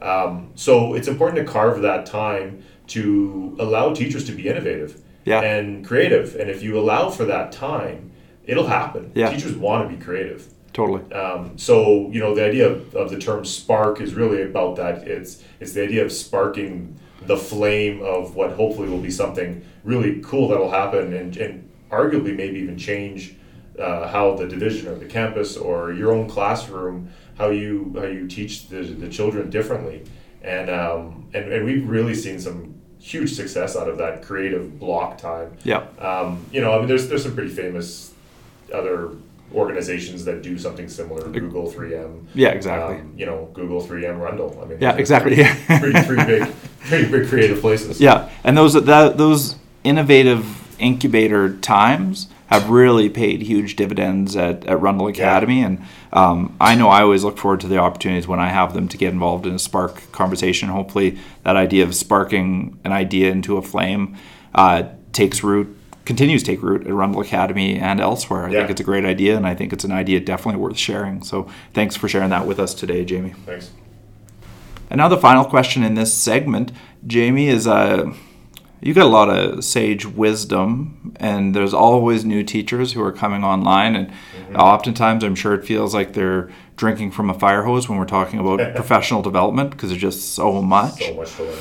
Um, 0.00 0.50
so 0.56 0.94
it's 0.94 1.06
important 1.06 1.46
to 1.46 1.52
carve 1.52 1.82
that 1.82 2.06
time 2.06 2.64
to 2.88 3.56
allow 3.60 3.94
teachers 3.94 4.24
to 4.26 4.32
be 4.32 4.48
innovative 4.48 5.00
Yeah. 5.24 5.40
and 5.42 5.86
creative. 5.86 6.34
And 6.34 6.50
if 6.50 6.60
you 6.62 6.76
allow 6.78 7.08
for 7.10 7.24
that 7.26 7.52
time 7.52 8.10
it'll 8.44 8.66
happen. 8.66 9.12
Yeah. 9.14 9.30
teachers 9.30 9.54
want 9.54 9.88
to 9.88 9.96
be 9.96 10.02
creative 10.02 10.51
Totally. 10.72 11.02
um, 11.12 11.58
so 11.58 12.10
you 12.10 12.20
know 12.20 12.34
the 12.34 12.44
idea 12.44 12.68
of, 12.68 12.94
of 12.94 13.10
the 13.10 13.18
term 13.18 13.44
spark 13.44 14.00
is 14.00 14.14
really 14.14 14.42
about 14.42 14.76
that. 14.76 15.06
It's 15.06 15.42
it's 15.60 15.72
the 15.72 15.82
idea 15.82 16.04
of 16.04 16.12
sparking 16.12 16.98
the 17.26 17.36
flame 17.36 18.02
of 18.02 18.34
what 18.34 18.52
hopefully 18.52 18.88
will 18.88 19.00
be 19.00 19.10
something 19.10 19.64
really 19.84 20.20
cool 20.22 20.48
that'll 20.48 20.70
happen 20.70 21.12
and, 21.12 21.36
and 21.36 21.70
arguably 21.90 22.34
maybe 22.34 22.58
even 22.58 22.76
change 22.76 23.36
uh, 23.78 24.08
how 24.08 24.34
the 24.34 24.46
division 24.46 24.88
or 24.88 24.96
the 24.96 25.06
campus 25.06 25.56
or 25.56 25.92
your 25.92 26.12
own 26.12 26.28
classroom, 26.28 27.10
how 27.38 27.48
you 27.48 27.92
how 27.96 28.06
you 28.06 28.26
teach 28.26 28.68
the, 28.68 28.82
the 28.82 29.08
children 29.08 29.50
differently, 29.50 30.04
and 30.42 30.70
um, 30.70 31.28
and 31.34 31.52
and 31.52 31.64
we've 31.64 31.88
really 31.88 32.14
seen 32.14 32.40
some 32.40 32.74
huge 32.98 33.32
success 33.32 33.76
out 33.76 33.88
of 33.88 33.98
that 33.98 34.22
creative 34.22 34.78
block 34.78 35.18
time. 35.18 35.56
Yeah. 35.64 35.84
Um, 35.98 36.44
you 36.52 36.60
know, 36.60 36.74
I 36.74 36.78
mean, 36.78 36.86
there's 36.86 37.08
there's 37.08 37.22
some 37.22 37.34
pretty 37.34 37.50
famous 37.50 38.12
other 38.72 39.10
organizations 39.54 40.24
that 40.24 40.42
do 40.42 40.58
something 40.58 40.88
similar. 40.88 41.28
Google 41.28 41.70
3M. 41.70 42.26
Yeah, 42.34 42.50
exactly. 42.50 42.96
Um, 42.96 43.14
you 43.16 43.26
know, 43.26 43.48
Google 43.52 43.82
3M 43.82 44.20
Rundle. 44.20 44.58
I 44.62 44.66
mean, 44.66 44.78
Yeah, 44.80 44.96
exactly. 44.96 45.36
Pretty, 45.36 45.92
pretty, 45.92 46.06
pretty 46.06 46.24
big, 46.24 46.54
pretty 46.80 47.10
big 47.10 47.28
creative 47.28 47.60
places. 47.60 48.00
Yeah, 48.00 48.30
and 48.44 48.56
those 48.56 48.74
that 48.74 49.16
those 49.18 49.56
innovative 49.84 50.58
incubator 50.80 51.56
times 51.58 52.28
have 52.46 52.68
really 52.68 53.08
paid 53.08 53.40
huge 53.40 53.76
dividends 53.76 54.36
at, 54.36 54.66
at 54.66 54.78
Rundle 54.78 55.06
Academy, 55.06 55.62
and 55.62 55.82
um, 56.12 56.54
I 56.60 56.74
know 56.74 56.88
I 56.88 57.02
always 57.02 57.24
look 57.24 57.38
forward 57.38 57.60
to 57.60 57.68
the 57.68 57.78
opportunities 57.78 58.28
when 58.28 58.40
I 58.40 58.50
have 58.50 58.74
them 58.74 58.88
to 58.88 58.98
get 58.98 59.12
involved 59.12 59.46
in 59.46 59.54
a 59.54 59.58
spark 59.58 60.12
conversation. 60.12 60.68
Hopefully, 60.68 61.18
that 61.44 61.56
idea 61.56 61.84
of 61.84 61.94
sparking 61.94 62.78
an 62.84 62.92
idea 62.92 63.30
into 63.30 63.56
a 63.56 63.62
flame 63.62 64.16
uh, 64.54 64.84
takes 65.12 65.42
root, 65.42 65.74
continues 66.04 66.42
to 66.42 66.50
take 66.52 66.62
root 66.62 66.86
at 66.86 66.92
Rundle 66.92 67.20
Academy 67.20 67.76
and 67.78 68.00
elsewhere. 68.00 68.46
I 68.46 68.50
Yeah. 68.50 68.58
think 68.60 68.70
it's 68.70 68.80
a 68.80 68.84
great 68.84 69.04
idea, 69.04 69.36
and 69.36 69.46
I 69.46 69.54
think 69.54 69.72
it's 69.72 69.84
an 69.84 69.92
idea 69.92 70.20
definitely 70.20 70.60
worth 70.60 70.78
sharing. 70.78 71.22
So, 71.22 71.46
thanks 71.74 71.96
for 71.96 72.08
sharing 72.08 72.30
that 72.30 72.46
with 72.46 72.58
us 72.58 72.74
today, 72.74 73.04
Jamie. 73.04 73.34
Thanks. 73.46 73.70
And 74.90 74.98
now 74.98 75.08
the 75.08 75.16
final 75.16 75.44
question 75.44 75.82
in 75.82 75.94
this 75.94 76.12
segment, 76.12 76.70
Jamie, 77.06 77.48
is 77.48 77.66
uh, 77.66 78.12
you 78.82 78.92
got 78.92 79.06
a 79.06 79.08
lot 79.08 79.30
of 79.30 79.64
sage 79.64 80.04
wisdom, 80.04 81.12
and 81.16 81.54
there's 81.54 81.72
always 81.72 82.24
new 82.24 82.42
teachers 82.42 82.92
who 82.92 83.02
are 83.02 83.12
coming 83.12 83.42
online, 83.44 83.94
and 83.96 84.10
oftentimes 84.56 85.24
I'm 85.24 85.34
sure 85.36 85.54
it 85.54 85.64
feels 85.64 85.94
like 85.94 86.12
they're 86.12 86.50
drinking 86.76 87.12
from 87.12 87.30
a 87.30 87.34
fire 87.34 87.62
hose 87.62 87.88
when 87.88 87.96
we're 87.98 88.04
talking 88.04 88.38
about 88.40 88.58
professional 88.74 89.22
development 89.22 89.70
because 89.70 89.88
there's 89.90 90.02
just 90.02 90.34
so 90.34 90.60
much. 90.60 91.04
So 91.06 91.14
much 91.14 91.36
to 91.36 91.44
learn. 91.44 91.54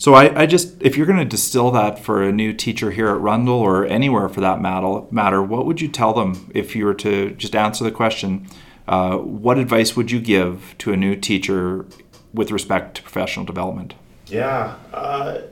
So 0.00 0.14
I, 0.14 0.44
I 0.44 0.46
just, 0.46 0.80
if 0.80 0.96
you're 0.96 1.04
going 1.04 1.18
to 1.18 1.26
distill 1.26 1.70
that 1.72 1.98
for 1.98 2.22
a 2.22 2.32
new 2.32 2.54
teacher 2.54 2.90
here 2.90 3.08
at 3.08 3.20
Rundle 3.20 3.58
or 3.58 3.84
anywhere 3.84 4.30
for 4.30 4.40
that 4.40 4.58
matter, 4.58 5.42
what 5.42 5.66
would 5.66 5.82
you 5.82 5.88
tell 5.88 6.14
them 6.14 6.50
if 6.54 6.74
you 6.74 6.86
were 6.86 6.94
to 6.94 7.32
just 7.32 7.54
answer 7.54 7.84
the 7.84 7.90
question? 7.90 8.46
Uh, 8.88 9.18
what 9.18 9.58
advice 9.58 9.96
would 9.96 10.10
you 10.10 10.18
give 10.18 10.74
to 10.78 10.94
a 10.94 10.96
new 10.96 11.16
teacher 11.16 11.84
with 12.32 12.50
respect 12.50 12.96
to 12.96 13.02
professional 13.02 13.44
development? 13.44 13.92
Yeah, 14.28 14.76
uh, 14.94 15.42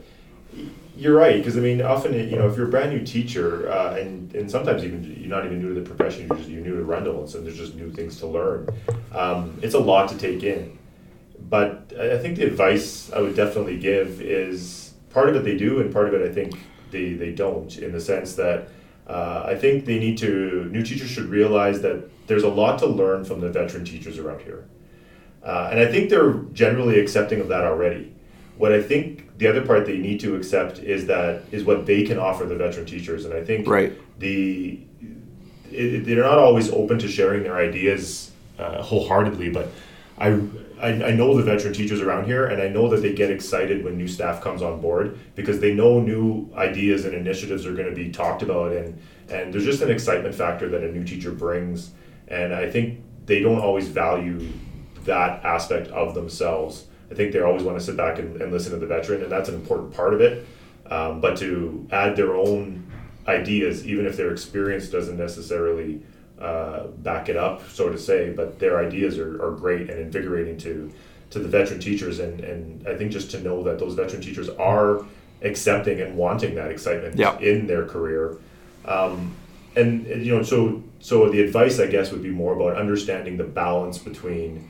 you're 0.97 1.15
right. 1.15 1.37
Because 1.37 1.55
I 1.55 1.59
mean, 1.59 1.83
often 1.83 2.15
you 2.15 2.35
know, 2.35 2.49
if 2.49 2.57
you're 2.57 2.69
a 2.69 2.71
brand 2.71 2.91
new 2.91 3.05
teacher, 3.05 3.71
uh, 3.71 3.97
and 3.97 4.33
and 4.33 4.49
sometimes 4.49 4.83
even 4.83 5.03
you're 5.03 5.29
not 5.29 5.45
even 5.45 5.61
new 5.61 5.75
to 5.75 5.79
the 5.79 5.87
profession, 5.87 6.27
you're 6.27 6.37
just 6.37 6.49
you're 6.49 6.63
new 6.63 6.75
to 6.75 6.83
Rundle, 6.83 7.19
and 7.19 7.29
so 7.29 7.39
there's 7.39 7.55
just 7.55 7.75
new 7.75 7.91
things 7.91 8.17
to 8.21 8.25
learn. 8.25 8.67
Um, 9.13 9.59
it's 9.61 9.75
a 9.75 9.79
lot 9.79 10.09
to 10.09 10.17
take 10.17 10.41
in. 10.41 10.78
But 11.49 11.93
I 11.99 12.17
think 12.17 12.37
the 12.37 12.45
advice 12.45 13.11
I 13.11 13.21
would 13.21 13.35
definitely 13.35 13.77
give 13.77 14.21
is 14.21 14.93
part 15.11 15.29
of 15.29 15.35
it 15.35 15.43
they 15.43 15.57
do, 15.57 15.79
and 15.81 15.91
part 15.91 16.07
of 16.07 16.13
it 16.13 16.29
I 16.29 16.33
think 16.33 16.59
they 16.91 17.13
they 17.13 17.31
don't. 17.31 17.75
In 17.77 17.91
the 17.91 18.01
sense 18.01 18.35
that 18.35 18.67
uh, 19.07 19.43
I 19.45 19.55
think 19.55 19.85
they 19.85 19.99
need 19.99 20.17
to 20.19 20.65
new 20.71 20.83
teachers 20.83 21.09
should 21.09 21.25
realize 21.29 21.81
that 21.81 22.09
there's 22.27 22.43
a 22.43 22.49
lot 22.49 22.79
to 22.79 22.85
learn 22.85 23.23
from 23.25 23.39
the 23.39 23.49
veteran 23.49 23.85
teachers 23.85 24.19
around 24.19 24.41
here. 24.41 24.65
Uh, 25.43 25.69
and 25.71 25.79
I 25.79 25.87
think 25.87 26.09
they're 26.09 26.33
generally 26.53 26.99
accepting 26.99 27.39
of 27.39 27.47
that 27.47 27.63
already. 27.63 28.13
What 28.57 28.73
I 28.73 28.81
think 28.83 29.37
the 29.37 29.47
other 29.47 29.65
part 29.65 29.85
they 29.85 29.97
need 29.97 30.19
to 30.19 30.35
accept 30.35 30.79
is 30.79 31.07
that 31.07 31.43
is 31.51 31.63
what 31.63 31.85
they 31.85 32.03
can 32.03 32.19
offer 32.19 32.45
the 32.45 32.55
veteran 32.55 32.85
teachers, 32.85 33.25
and 33.25 33.33
I 33.33 33.43
think 33.43 33.67
Right. 33.67 33.93
the 34.19 34.79
it, 35.71 36.05
they're 36.05 36.23
not 36.23 36.37
always 36.37 36.69
open 36.71 36.99
to 36.99 37.07
sharing 37.07 37.43
their 37.43 37.55
ideas 37.55 38.31
uh, 38.57 38.81
wholeheartedly. 38.81 39.49
But 39.49 39.69
I, 40.17 40.39
I 40.81 40.87
I 40.87 41.11
know 41.11 41.35
the 41.35 41.43
veteran 41.43 41.73
teachers 41.73 42.01
around 42.01 42.25
here, 42.25 42.45
and 42.47 42.61
I 42.61 42.67
know 42.67 42.87
that 42.89 43.01
they 43.01 43.13
get 43.13 43.29
excited 43.31 43.83
when 43.83 43.97
new 43.97 44.07
staff 44.07 44.41
comes 44.41 44.61
on 44.61 44.81
board 44.81 45.17
because 45.35 45.59
they 45.59 45.73
know 45.73 45.99
new 45.99 46.49
ideas 46.55 47.05
and 47.05 47.13
initiatives 47.13 47.65
are 47.65 47.73
going 47.73 47.89
to 47.89 47.95
be 47.95 48.11
talked 48.11 48.41
about, 48.41 48.71
and 48.71 48.99
and 49.29 49.53
there's 49.53 49.65
just 49.65 49.81
an 49.81 49.91
excitement 49.91 50.35
factor 50.35 50.69
that 50.69 50.83
a 50.83 50.91
new 50.91 51.03
teacher 51.03 51.31
brings, 51.31 51.91
and 52.27 52.53
I 52.53 52.69
think 52.69 52.99
they 53.25 53.41
don't 53.41 53.59
always 53.59 53.87
value 53.87 54.47
that 55.05 55.43
aspect 55.45 55.87
of 55.89 56.13
themselves. 56.13 56.85
I 57.11 57.15
think 57.15 57.31
they 57.31 57.41
always 57.41 57.63
want 57.63 57.77
to 57.77 57.83
sit 57.83 57.97
back 57.97 58.19
and, 58.19 58.41
and 58.41 58.51
listen 58.51 58.71
to 58.71 58.77
the 58.77 58.85
veteran, 58.85 59.23
and 59.23 59.31
that's 59.31 59.49
an 59.49 59.55
important 59.55 59.93
part 59.93 60.13
of 60.13 60.21
it. 60.21 60.45
Um, 60.87 61.21
but 61.21 61.37
to 61.37 61.87
add 61.91 62.15
their 62.15 62.35
own 62.35 62.89
ideas, 63.27 63.85
even 63.85 64.05
if 64.05 64.17
their 64.17 64.31
experience 64.31 64.87
doesn't 64.87 65.17
necessarily 65.17 66.01
uh, 66.39 66.87
back 67.03 67.29
it 67.29 67.35
up, 67.35 67.67
so 67.69 67.89
to 67.89 67.97
say, 67.97 68.31
but 68.31 68.59
their 68.59 68.79
ideas 68.79 69.17
are, 69.17 69.43
are 69.43 69.51
great 69.51 69.89
and 69.89 69.99
invigorating 69.99 70.57
to 70.57 70.91
to 71.31 71.39
the 71.39 71.47
veteran 71.47 71.79
teachers, 71.79 72.19
and, 72.19 72.39
and 72.39 72.87
I 72.87 72.95
think 72.97 73.11
just 73.11 73.29
to 73.31 73.39
know 73.41 73.61
that 73.63 73.77
those 73.77 73.93
veteran 73.93 74.21
teachers 74.21 74.49
are 74.49 75.05
accepting 75.43 76.01
and 76.01 76.17
wanting 76.17 76.55
that 76.55 76.71
excitement 76.71 77.19
in 77.39 77.67
their 77.67 77.85
career. 77.85 78.37
Um, 78.85 79.35
and, 79.75 80.07
and, 80.07 80.25
you 80.25 80.35
know, 80.35 80.41
so 80.41 80.81
so 80.99 81.29
the 81.29 81.41
advice 81.41 81.79
I 81.79 81.85
guess 81.85 82.11
would 82.11 82.23
be 82.23 82.31
more 82.31 82.53
about 82.55 82.77
understanding 82.77 83.37
the 83.37 83.43
balance 83.43 83.99
between 83.99 84.69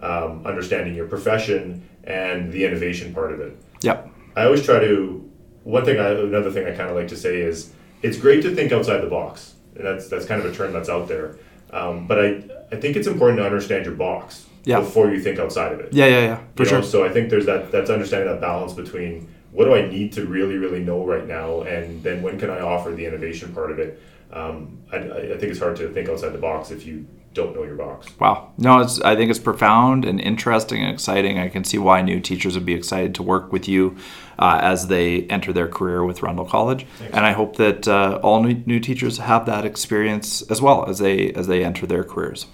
um, 0.00 0.46
understanding 0.46 0.94
your 0.94 1.08
profession 1.08 1.82
and 2.04 2.52
the 2.52 2.64
innovation 2.64 3.12
part 3.12 3.32
of 3.32 3.40
it. 3.40 3.56
Yep. 3.82 4.08
I 4.36 4.44
always 4.44 4.64
try 4.64 4.78
to. 4.78 5.22
One 5.64 5.84
thing, 5.84 5.98
I, 5.98 6.10
another 6.10 6.52
thing 6.52 6.64
I 6.64 6.76
kind 6.76 6.88
of 6.88 6.94
like 6.94 7.08
to 7.08 7.16
say 7.16 7.40
is, 7.40 7.72
it's 8.00 8.16
great 8.16 8.42
to 8.42 8.54
think 8.54 8.70
outside 8.70 8.98
the 8.98 9.08
box, 9.08 9.55
and 9.76 9.86
that's 9.86 10.08
that's 10.08 10.26
kind 10.26 10.42
of 10.44 10.50
a 10.50 10.54
term 10.54 10.72
that's 10.72 10.88
out 10.88 11.08
there. 11.08 11.36
Um, 11.72 12.06
but 12.06 12.18
I 12.24 12.42
I 12.72 12.76
think 12.76 12.96
it's 12.96 13.06
important 13.06 13.38
to 13.38 13.44
understand 13.44 13.84
your 13.84 13.94
box 13.94 14.46
Yeah. 14.64 14.80
before 14.80 15.10
you 15.10 15.20
think 15.20 15.38
outside 15.38 15.72
of 15.72 15.80
it. 15.80 15.92
Yeah, 15.92 16.06
yeah, 16.06 16.20
yeah, 16.20 16.36
for 16.56 16.64
You 16.64 16.70
know, 16.70 16.80
sure. 16.80 16.82
So 16.82 17.04
I 17.04 17.08
think 17.10 17.30
there's 17.30 17.46
that 17.46 17.70
that's 17.72 17.90
understanding 17.90 18.28
that 18.30 18.40
balance 18.40 18.72
between 18.72 19.28
what 19.52 19.64
do 19.64 19.74
I 19.74 19.88
need 19.88 20.12
to 20.14 20.26
really 20.26 20.56
really 20.58 20.82
know 20.84 21.04
right 21.04 21.26
now, 21.26 21.62
and 21.62 22.02
then 22.02 22.22
when 22.22 22.38
can 22.38 22.50
I 22.50 22.60
offer 22.60 22.90
the 22.92 23.06
innovation 23.06 23.52
part 23.52 23.70
of 23.70 23.78
it. 23.78 24.00
Um, 24.32 24.78
I 24.92 24.96
I 24.96 25.36
think 25.38 25.50
it's 25.52 25.60
hard 25.60 25.76
to 25.76 25.88
think 25.88 26.08
outside 26.08 26.32
the 26.32 26.38
box 26.38 26.70
if 26.70 26.86
you 26.86 27.06
don't 27.36 27.54
know 27.54 27.62
your 27.62 27.76
box. 27.76 28.08
Wow. 28.18 28.52
No, 28.58 28.80
it's. 28.80 29.00
I 29.02 29.14
think 29.14 29.30
it's 29.30 29.38
profound 29.38 30.04
and 30.04 30.20
interesting 30.20 30.82
and 30.82 30.92
exciting. 30.92 31.38
I 31.38 31.48
can 31.48 31.62
see 31.62 31.78
why 31.78 32.02
new 32.02 32.20
teachers 32.20 32.54
would 32.54 32.66
be 32.66 32.74
excited 32.74 33.14
to 33.16 33.22
work 33.22 33.52
with 33.52 33.68
you 33.68 33.96
uh, 34.38 34.58
as 34.62 34.88
they 34.88 35.22
enter 35.24 35.52
their 35.52 35.68
career 35.68 36.04
with 36.04 36.22
Rundle 36.22 36.46
College. 36.46 36.86
And 37.12 37.24
I 37.24 37.32
hope 37.32 37.56
that 37.56 37.86
uh, 37.86 38.18
all 38.22 38.42
new, 38.42 38.62
new 38.66 38.80
teachers 38.80 39.18
have 39.18 39.46
that 39.46 39.64
experience 39.64 40.42
as 40.50 40.60
well 40.60 40.88
as 40.88 40.98
they 40.98 41.32
as 41.32 41.46
they 41.46 41.64
enter 41.64 41.86
their 41.86 42.02
careers. 42.02 42.46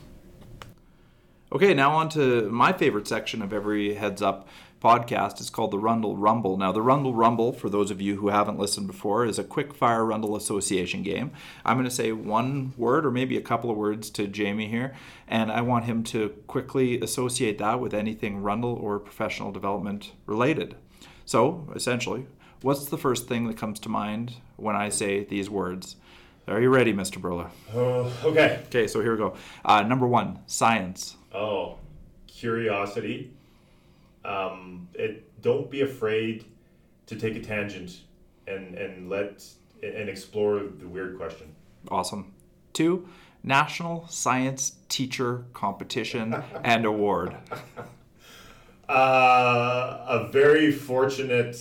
Okay, 1.52 1.74
now 1.74 1.92
on 1.92 2.08
to 2.10 2.48
my 2.50 2.72
favorite 2.72 3.06
section 3.06 3.42
of 3.42 3.52
every 3.52 3.94
Heads 3.94 4.22
Up 4.22 4.48
podcast. 4.82 5.40
It's 5.40 5.48
called 5.48 5.70
the 5.70 5.78
Rundle 5.78 6.16
Rumble. 6.16 6.56
Now, 6.56 6.72
the 6.72 6.82
Rundle 6.82 7.14
Rumble, 7.14 7.52
for 7.52 7.68
those 7.70 7.90
of 7.92 8.00
you 8.00 8.16
who 8.16 8.28
haven't 8.28 8.58
listened 8.58 8.88
before, 8.88 9.24
is 9.24 9.38
a 9.38 9.44
quick 9.44 9.72
fire 9.74 10.04
Rundle 10.04 10.34
Association 10.34 11.02
game. 11.02 11.30
I'm 11.64 11.76
going 11.76 11.88
to 11.88 11.94
say 11.94 12.10
one 12.10 12.72
word 12.76 13.06
or 13.06 13.12
maybe 13.12 13.36
a 13.36 13.42
couple 13.42 13.70
of 13.70 13.76
words 13.76 14.10
to 14.10 14.26
Jamie 14.26 14.66
here, 14.66 14.94
and 15.28 15.52
I 15.52 15.60
want 15.60 15.84
him 15.84 16.02
to 16.04 16.30
quickly 16.48 17.00
associate 17.00 17.58
that 17.58 17.78
with 17.78 17.94
anything 17.94 18.42
Rundle 18.42 18.74
or 18.74 18.98
professional 18.98 19.52
development 19.52 20.12
related. 20.26 20.74
So, 21.24 21.68
essentially, 21.76 22.26
what's 22.60 22.86
the 22.86 22.98
first 22.98 23.28
thing 23.28 23.46
that 23.46 23.56
comes 23.56 23.78
to 23.80 23.88
mind 23.88 24.34
when 24.56 24.74
I 24.74 24.88
say 24.88 25.22
these 25.22 25.48
words? 25.48 25.94
Are 26.48 26.60
you 26.60 26.70
ready, 26.70 26.92
Mr. 26.92 27.20
Burla? 27.20 27.50
Oh, 27.72 28.12
okay. 28.24 28.62
Okay, 28.66 28.88
so 28.88 29.00
here 29.00 29.12
we 29.12 29.18
go. 29.18 29.36
Uh, 29.64 29.82
number 29.82 30.08
one, 30.08 30.40
science. 30.46 31.16
Oh, 31.32 31.78
curiosity. 32.26 33.30
Um, 34.24 34.88
it, 34.94 35.40
don't 35.42 35.70
be 35.70 35.80
afraid 35.80 36.44
to 37.06 37.16
take 37.16 37.36
a 37.36 37.40
tangent 37.40 38.00
and, 38.46 38.74
and 38.74 39.10
let 39.10 39.44
and 39.82 40.08
explore 40.08 40.60
the 40.60 40.86
weird 40.86 41.16
question. 41.16 41.54
Awesome. 41.88 42.32
Two, 42.72 43.08
National 43.42 44.06
Science 44.08 44.76
Teacher 44.88 45.44
Competition 45.52 46.34
and 46.64 46.84
Award. 46.84 47.36
Uh, 48.88 50.04
a 50.06 50.28
very 50.30 50.70
fortunate 50.70 51.56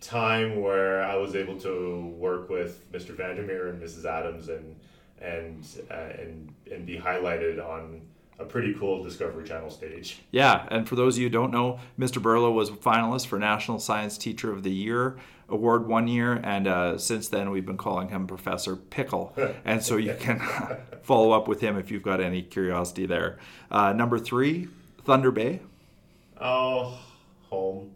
time 0.00 0.60
where 0.60 1.02
I 1.04 1.14
was 1.16 1.36
able 1.36 1.58
to 1.60 2.06
work 2.18 2.50
with 2.50 2.90
Mr. 2.92 3.16
Vandermeer 3.16 3.68
and 3.68 3.80
Mrs. 3.80 4.04
Adams 4.04 4.48
and 4.48 4.76
and 5.20 5.64
uh, 5.90 5.94
and 5.94 6.52
and 6.70 6.84
be 6.84 6.98
highlighted 6.98 7.64
on 7.64 8.02
a 8.38 8.44
pretty 8.44 8.74
cool 8.74 9.02
Discovery 9.02 9.46
Channel 9.46 9.70
stage. 9.70 10.20
Yeah, 10.30 10.66
and 10.70 10.88
for 10.88 10.96
those 10.96 11.16
of 11.16 11.22
you 11.22 11.26
who 11.26 11.32
don't 11.32 11.52
know, 11.52 11.78
Mr. 11.98 12.20
Burla 12.20 12.52
was 12.52 12.68
a 12.70 12.72
finalist 12.72 13.26
for 13.26 13.38
National 13.38 13.78
Science 13.78 14.18
Teacher 14.18 14.52
of 14.52 14.62
the 14.62 14.72
Year 14.72 15.16
award 15.52 15.86
one 15.86 16.08
year, 16.08 16.40
and 16.42 16.66
uh, 16.66 16.98
since 16.98 17.28
then 17.28 17.50
we've 17.50 17.66
been 17.66 17.76
calling 17.76 18.08
him 18.08 18.26
Professor 18.26 18.74
Pickle. 18.74 19.36
and 19.64 19.82
so 19.82 19.96
you 19.96 20.14
can 20.14 20.40
follow 21.02 21.32
up 21.32 21.46
with 21.46 21.60
him 21.60 21.76
if 21.76 21.90
you've 21.90 22.02
got 22.02 22.20
any 22.20 22.42
curiosity 22.42 23.06
there. 23.06 23.38
Uh, 23.70 23.92
number 23.92 24.18
three, 24.18 24.68
Thunder 25.04 25.30
Bay. 25.30 25.60
Oh, 26.40 26.98
home. 27.50 27.90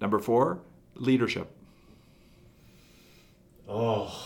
Number 0.00 0.18
four, 0.18 0.60
leadership. 0.94 1.50
Oh, 3.68 4.16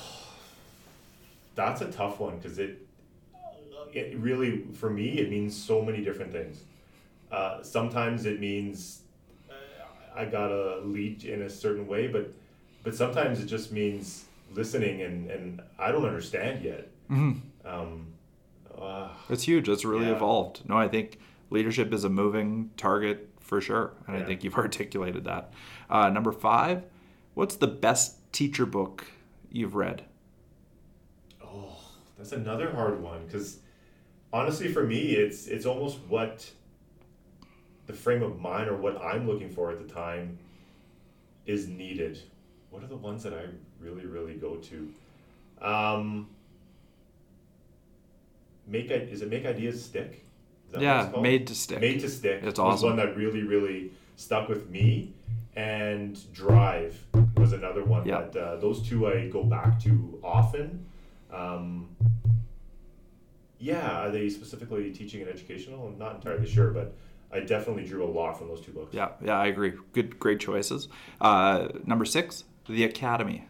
that's 1.55 1.81
a 1.81 1.91
tough 1.91 2.21
one 2.21 2.37
because 2.37 2.59
it 2.59 2.87
it 3.95 4.17
really 4.19 4.65
for 4.75 4.91
me 4.91 5.19
it 5.19 5.31
means 5.31 5.57
so 5.57 5.83
many 5.83 6.03
different 6.03 6.33
things. 6.33 6.63
Uh, 7.31 7.63
sometimes 7.63 8.27
it 8.27 8.41
means 8.41 9.03
uh, 9.51 9.55
I 10.15 10.25
gotta 10.25 10.81
lead 10.85 11.25
in 11.25 11.43
a 11.43 11.51
certain 11.51 11.87
way, 11.87 12.09
but 12.09 12.33
but 12.83 12.95
sometimes 12.95 13.41
it 13.41 13.47
just 13.47 13.73
means 13.73 14.25
listening 14.53 15.03
and 15.03 15.31
and 15.31 15.63
I 15.79 15.93
don't 15.93 16.05
understand 16.05 16.65
yet. 16.65 16.89
Mm-hmm. 17.11 17.67
Um, 17.69 18.07
uh, 18.81 19.09
It's 19.29 19.43
huge. 19.45 19.69
It's 19.69 19.85
really 19.85 20.07
Yeah. 20.07 20.17
evolved. 20.17 20.63
No, 20.69 20.77
I 20.77 20.89
think 20.89 21.19
leadership 21.51 21.93
is 21.93 22.05
a 22.05 22.09
moving 22.09 22.71
target 22.77 23.29
for 23.41 23.61
sure, 23.61 23.93
and 24.07 24.17
I 24.17 24.25
think 24.25 24.43
you've 24.45 24.57
articulated 24.67 25.25
that. 25.25 25.53
Uh, 25.89 26.09
number 26.09 26.33
five, 26.33 26.85
what's 27.35 27.57
the 27.57 27.67
best 27.67 28.33
teacher 28.33 28.65
book 28.65 29.05
you've 29.51 29.75
read? 29.75 30.05
Oh, 31.45 31.77
that's 32.17 32.33
another 32.33 32.71
hard 32.73 33.03
one 33.03 33.27
because 33.27 33.59
honestly, 34.33 34.69
for 34.73 34.85
me, 34.85 35.13
it's 35.13 35.47
it's 35.47 35.67
almost 35.67 35.99
what 36.09 36.51
the 37.87 37.93
frame 37.93 38.23
of 38.23 38.39
mind 38.41 38.69
or 38.69 38.77
what 38.77 39.01
I'm 39.03 39.27
looking 39.27 39.51
for 39.51 39.71
at 39.71 39.79
the 39.87 39.93
time 39.93 40.39
is 41.47 41.69
needed. 41.69 42.21
What 42.71 42.83
are 42.85 42.87
the 42.87 42.97
ones 42.97 43.23
that 43.25 43.35
I 43.35 43.47
really, 43.81 44.07
really 44.07 44.35
go 44.35 44.57
to? 44.57 44.93
Um, 45.61 46.29
make 48.67 48.91
is 48.91 49.23
it 49.23 49.29
make 49.31 49.45
ideas 49.45 49.85
stick? 49.85 50.25
Is 50.67 50.73
that 50.73 50.79
what 50.79 51.17
yeah, 51.17 51.21
made 51.21 51.47
to 51.49 51.55
stick. 51.55 51.81
Made 51.81 52.01
to 52.01 52.09
Stick 52.09 52.43
It's 52.45 52.61
awesome. 52.61 52.91
one 52.91 52.97
that 52.99 53.17
really, 53.17 53.43
really 53.43 53.91
stuck 54.17 54.49
with 54.49 54.71
me. 54.71 55.13
And 55.57 56.17
Drive 56.33 57.05
was 57.37 57.53
another 57.53 57.85
one 57.85 58.07
Yeah. 58.07 58.21
that 58.33 58.37
uh, 58.37 58.57
those 58.57 58.81
two 58.89 59.09
I 59.09 59.29
go 59.29 59.43
back 59.43 59.81
to 59.83 60.21
often. 60.23 60.87
Um, 61.33 61.89
yeah, 63.61 64.01
are 64.01 64.11
they 64.11 64.29
specifically 64.29 64.91
teaching 64.91 65.21
and 65.21 65.31
educational? 65.31 65.87
I'm 65.87 65.99
not 65.99 66.17
entirely 66.17 66.49
sure, 66.49 66.71
but 66.71 66.95
I 67.33 67.41
definitely 67.41 67.85
drew 67.85 68.03
a 68.05 68.11
lot 68.11 68.37
from 68.39 68.49
those 68.49 68.61
two 68.61 68.73
books. 68.73 68.93
yeah, 68.95 69.11
yeah, 69.23 69.39
I 69.39 69.47
agree. 69.47 69.75
Good, 69.93 70.19
great 70.19 70.41
choices. 70.41 70.89
Uh, 71.21 71.69
number 71.85 72.05
six, 72.05 72.45
The 72.69 72.85
Academy. 72.85 73.47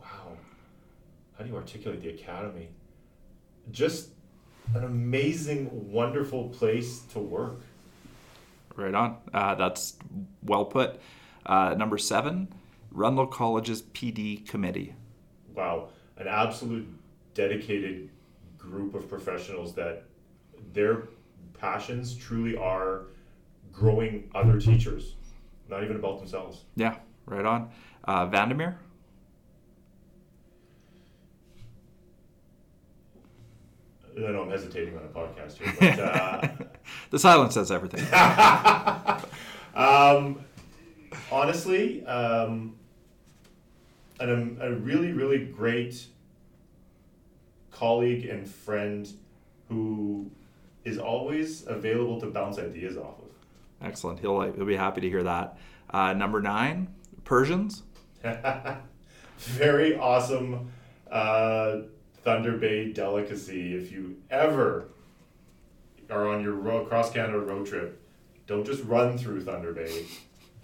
Wow. 0.00 0.36
How 1.36 1.44
do 1.44 1.50
you 1.50 1.56
articulate 1.56 2.02
the 2.02 2.10
academy? 2.10 2.68
Just 3.70 4.10
an 4.74 4.84
amazing, 4.84 5.90
wonderful 5.92 6.48
place 6.50 7.00
to 7.12 7.18
work. 7.18 7.60
Right 8.76 8.94
on. 8.94 9.16
Uh, 9.32 9.54
that's 9.56 9.96
well 10.44 10.64
put. 10.64 11.00
Uh, 11.44 11.74
number 11.76 11.98
seven, 11.98 12.48
Rundle 12.92 13.26
College's 13.26 13.82
PD 13.82 14.46
committee. 14.48 14.94
wow, 15.54 15.88
an 16.16 16.28
absolute 16.28 16.86
dedicated 17.34 18.10
group 18.58 18.94
of 18.94 19.08
professionals 19.08 19.74
that 19.74 20.04
their 20.72 21.08
passions 21.58 22.14
truly 22.14 22.56
are 22.56 23.06
growing 23.72 24.30
other 24.34 24.60
teachers, 24.60 25.14
not 25.68 25.82
even 25.82 25.96
about 25.96 26.18
themselves. 26.18 26.64
Yeah, 26.76 26.96
right 27.26 27.44
on. 27.44 27.70
Uh, 28.04 28.26
Vandermeer. 28.26 28.78
I 34.16 34.32
know 34.32 34.42
I'm 34.42 34.50
hesitating 34.50 34.96
on 34.98 35.04
a 35.04 35.08
podcast 35.08 35.56
here, 35.56 35.72
but 35.78 35.98
uh, 35.98 36.48
the 37.10 37.18
silence 37.18 37.54
says 37.54 37.70
everything. 37.70 38.02
um, 39.74 40.44
honestly, 41.32 42.04
um, 42.04 42.74
an, 44.18 44.58
a 44.60 44.72
really, 44.72 45.12
really 45.12 45.44
great 45.44 46.06
colleague 47.80 48.26
and 48.26 48.46
friend 48.46 49.10
who 49.68 50.30
is 50.84 50.98
always 50.98 51.66
available 51.66 52.20
to 52.20 52.26
bounce 52.26 52.58
ideas 52.58 52.98
off 52.98 53.18
of. 53.18 53.86
Excellent. 53.86 54.20
He'll 54.20 54.52
he'll 54.52 54.66
be 54.66 54.76
happy 54.76 55.00
to 55.00 55.08
hear 55.08 55.22
that. 55.22 55.58
Uh, 55.88 56.12
number 56.12 56.42
nine, 56.42 56.94
Persians. 57.24 57.82
Very 59.38 59.96
awesome 59.96 60.70
uh, 61.10 61.78
Thunder 62.22 62.58
Bay 62.58 62.92
delicacy. 62.92 63.74
If 63.74 63.90
you 63.90 64.18
ever 64.30 64.88
are 66.10 66.28
on 66.28 66.42
your 66.42 66.84
cross 66.84 67.10
Canada 67.10 67.38
road 67.38 67.66
trip, 67.66 67.98
don't 68.46 68.66
just 68.66 68.84
run 68.84 69.16
through 69.16 69.42
Thunder 69.42 69.72
Bay. 69.72 70.04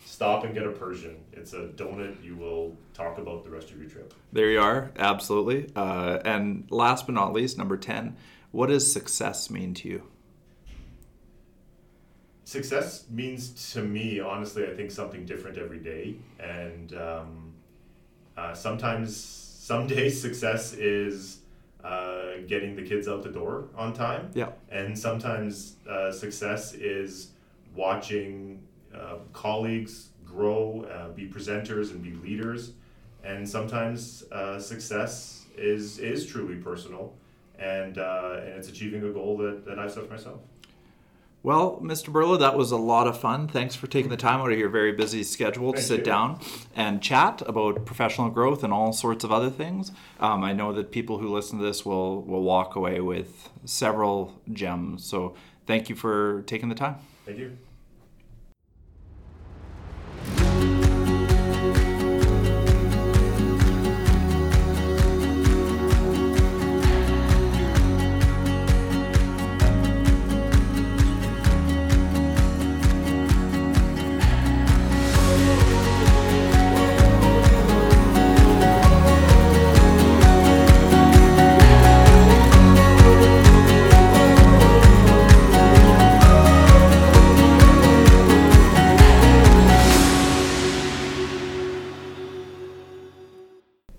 Stop 0.06 0.44
and 0.44 0.54
get 0.54 0.64
a 0.64 0.70
Persian. 0.70 1.16
It's 1.32 1.52
a 1.52 1.66
donut 1.66 2.22
you 2.22 2.36
will 2.36 2.76
talk 2.94 3.18
about 3.18 3.42
the 3.42 3.50
rest 3.50 3.72
of 3.72 3.80
your 3.80 3.90
trip. 3.90 4.14
There 4.32 4.50
you 4.50 4.60
are. 4.60 4.92
Absolutely. 4.96 5.68
Uh, 5.74 6.20
and 6.24 6.64
last 6.70 7.06
but 7.06 7.14
not 7.16 7.32
least, 7.32 7.58
number 7.58 7.76
ten. 7.76 8.16
What 8.52 8.68
does 8.68 8.90
success 8.90 9.50
mean 9.50 9.74
to 9.74 9.88
you? 9.88 10.02
Success 12.44 13.06
means 13.10 13.72
to 13.72 13.82
me, 13.82 14.20
honestly, 14.20 14.64
I 14.64 14.74
think 14.76 14.92
something 14.92 15.26
different 15.26 15.58
every 15.58 15.80
day. 15.80 16.14
And 16.38 16.94
um, 16.94 17.52
uh, 18.36 18.54
sometimes, 18.54 19.16
some 19.16 19.86
days, 19.88 20.22
success 20.22 20.72
is 20.72 21.38
uh, 21.82 22.38
getting 22.46 22.76
the 22.76 22.82
kids 22.82 23.08
out 23.08 23.24
the 23.24 23.32
door 23.32 23.70
on 23.76 23.92
time. 23.92 24.30
Yeah. 24.34 24.50
And 24.70 24.96
sometimes 24.96 25.74
uh, 25.90 26.12
success 26.12 26.74
is 26.74 27.32
watching 27.74 28.62
uh, 28.98 29.16
colleagues 29.32 30.10
grow, 30.24 30.86
uh, 30.92 31.08
be 31.08 31.28
presenters, 31.28 31.90
and 31.90 32.02
be 32.02 32.12
leaders. 32.12 32.72
And 33.24 33.48
sometimes 33.48 34.24
uh, 34.30 34.58
success 34.58 35.46
is 35.56 35.98
is 35.98 36.26
truly 36.26 36.56
personal, 36.56 37.14
and 37.58 37.98
uh, 37.98 38.40
and 38.40 38.50
it's 38.50 38.68
achieving 38.68 39.02
a 39.04 39.10
goal 39.10 39.36
that, 39.38 39.64
that 39.64 39.78
I've 39.78 39.92
set 39.92 40.04
for 40.04 40.12
myself. 40.12 40.40
Well, 41.42 41.78
Mr. 41.80 42.08
Burla, 42.08 42.40
that 42.40 42.56
was 42.56 42.72
a 42.72 42.76
lot 42.76 43.06
of 43.06 43.20
fun. 43.20 43.46
Thanks 43.46 43.76
for 43.76 43.86
taking 43.86 44.10
the 44.10 44.16
time 44.16 44.40
out 44.40 44.50
of 44.50 44.58
your 44.58 44.68
very 44.68 44.90
busy 44.90 45.22
schedule 45.22 45.72
to 45.72 45.78
Thank 45.78 45.86
sit 45.86 45.98
you. 45.98 46.04
down 46.04 46.40
and 46.74 47.00
chat 47.00 47.40
about 47.46 47.86
professional 47.86 48.30
growth 48.30 48.64
and 48.64 48.72
all 48.72 48.92
sorts 48.92 49.22
of 49.22 49.30
other 49.30 49.48
things. 49.48 49.92
Um, 50.18 50.42
I 50.42 50.52
know 50.52 50.72
that 50.72 50.90
people 50.90 51.18
who 51.18 51.32
listen 51.32 51.60
to 51.60 51.64
this 51.64 51.86
will 51.86 52.22
will 52.22 52.42
walk 52.42 52.74
away 52.74 53.00
with 53.00 53.48
several 53.64 54.40
gems. 54.52 55.04
So, 55.04 55.36
thank 55.66 55.88
you 55.88 55.94
for 55.94 56.42
taking 56.42 56.68
the 56.68 56.74
time. 56.74 56.96
Thank 57.24 57.38
you. 57.38 57.56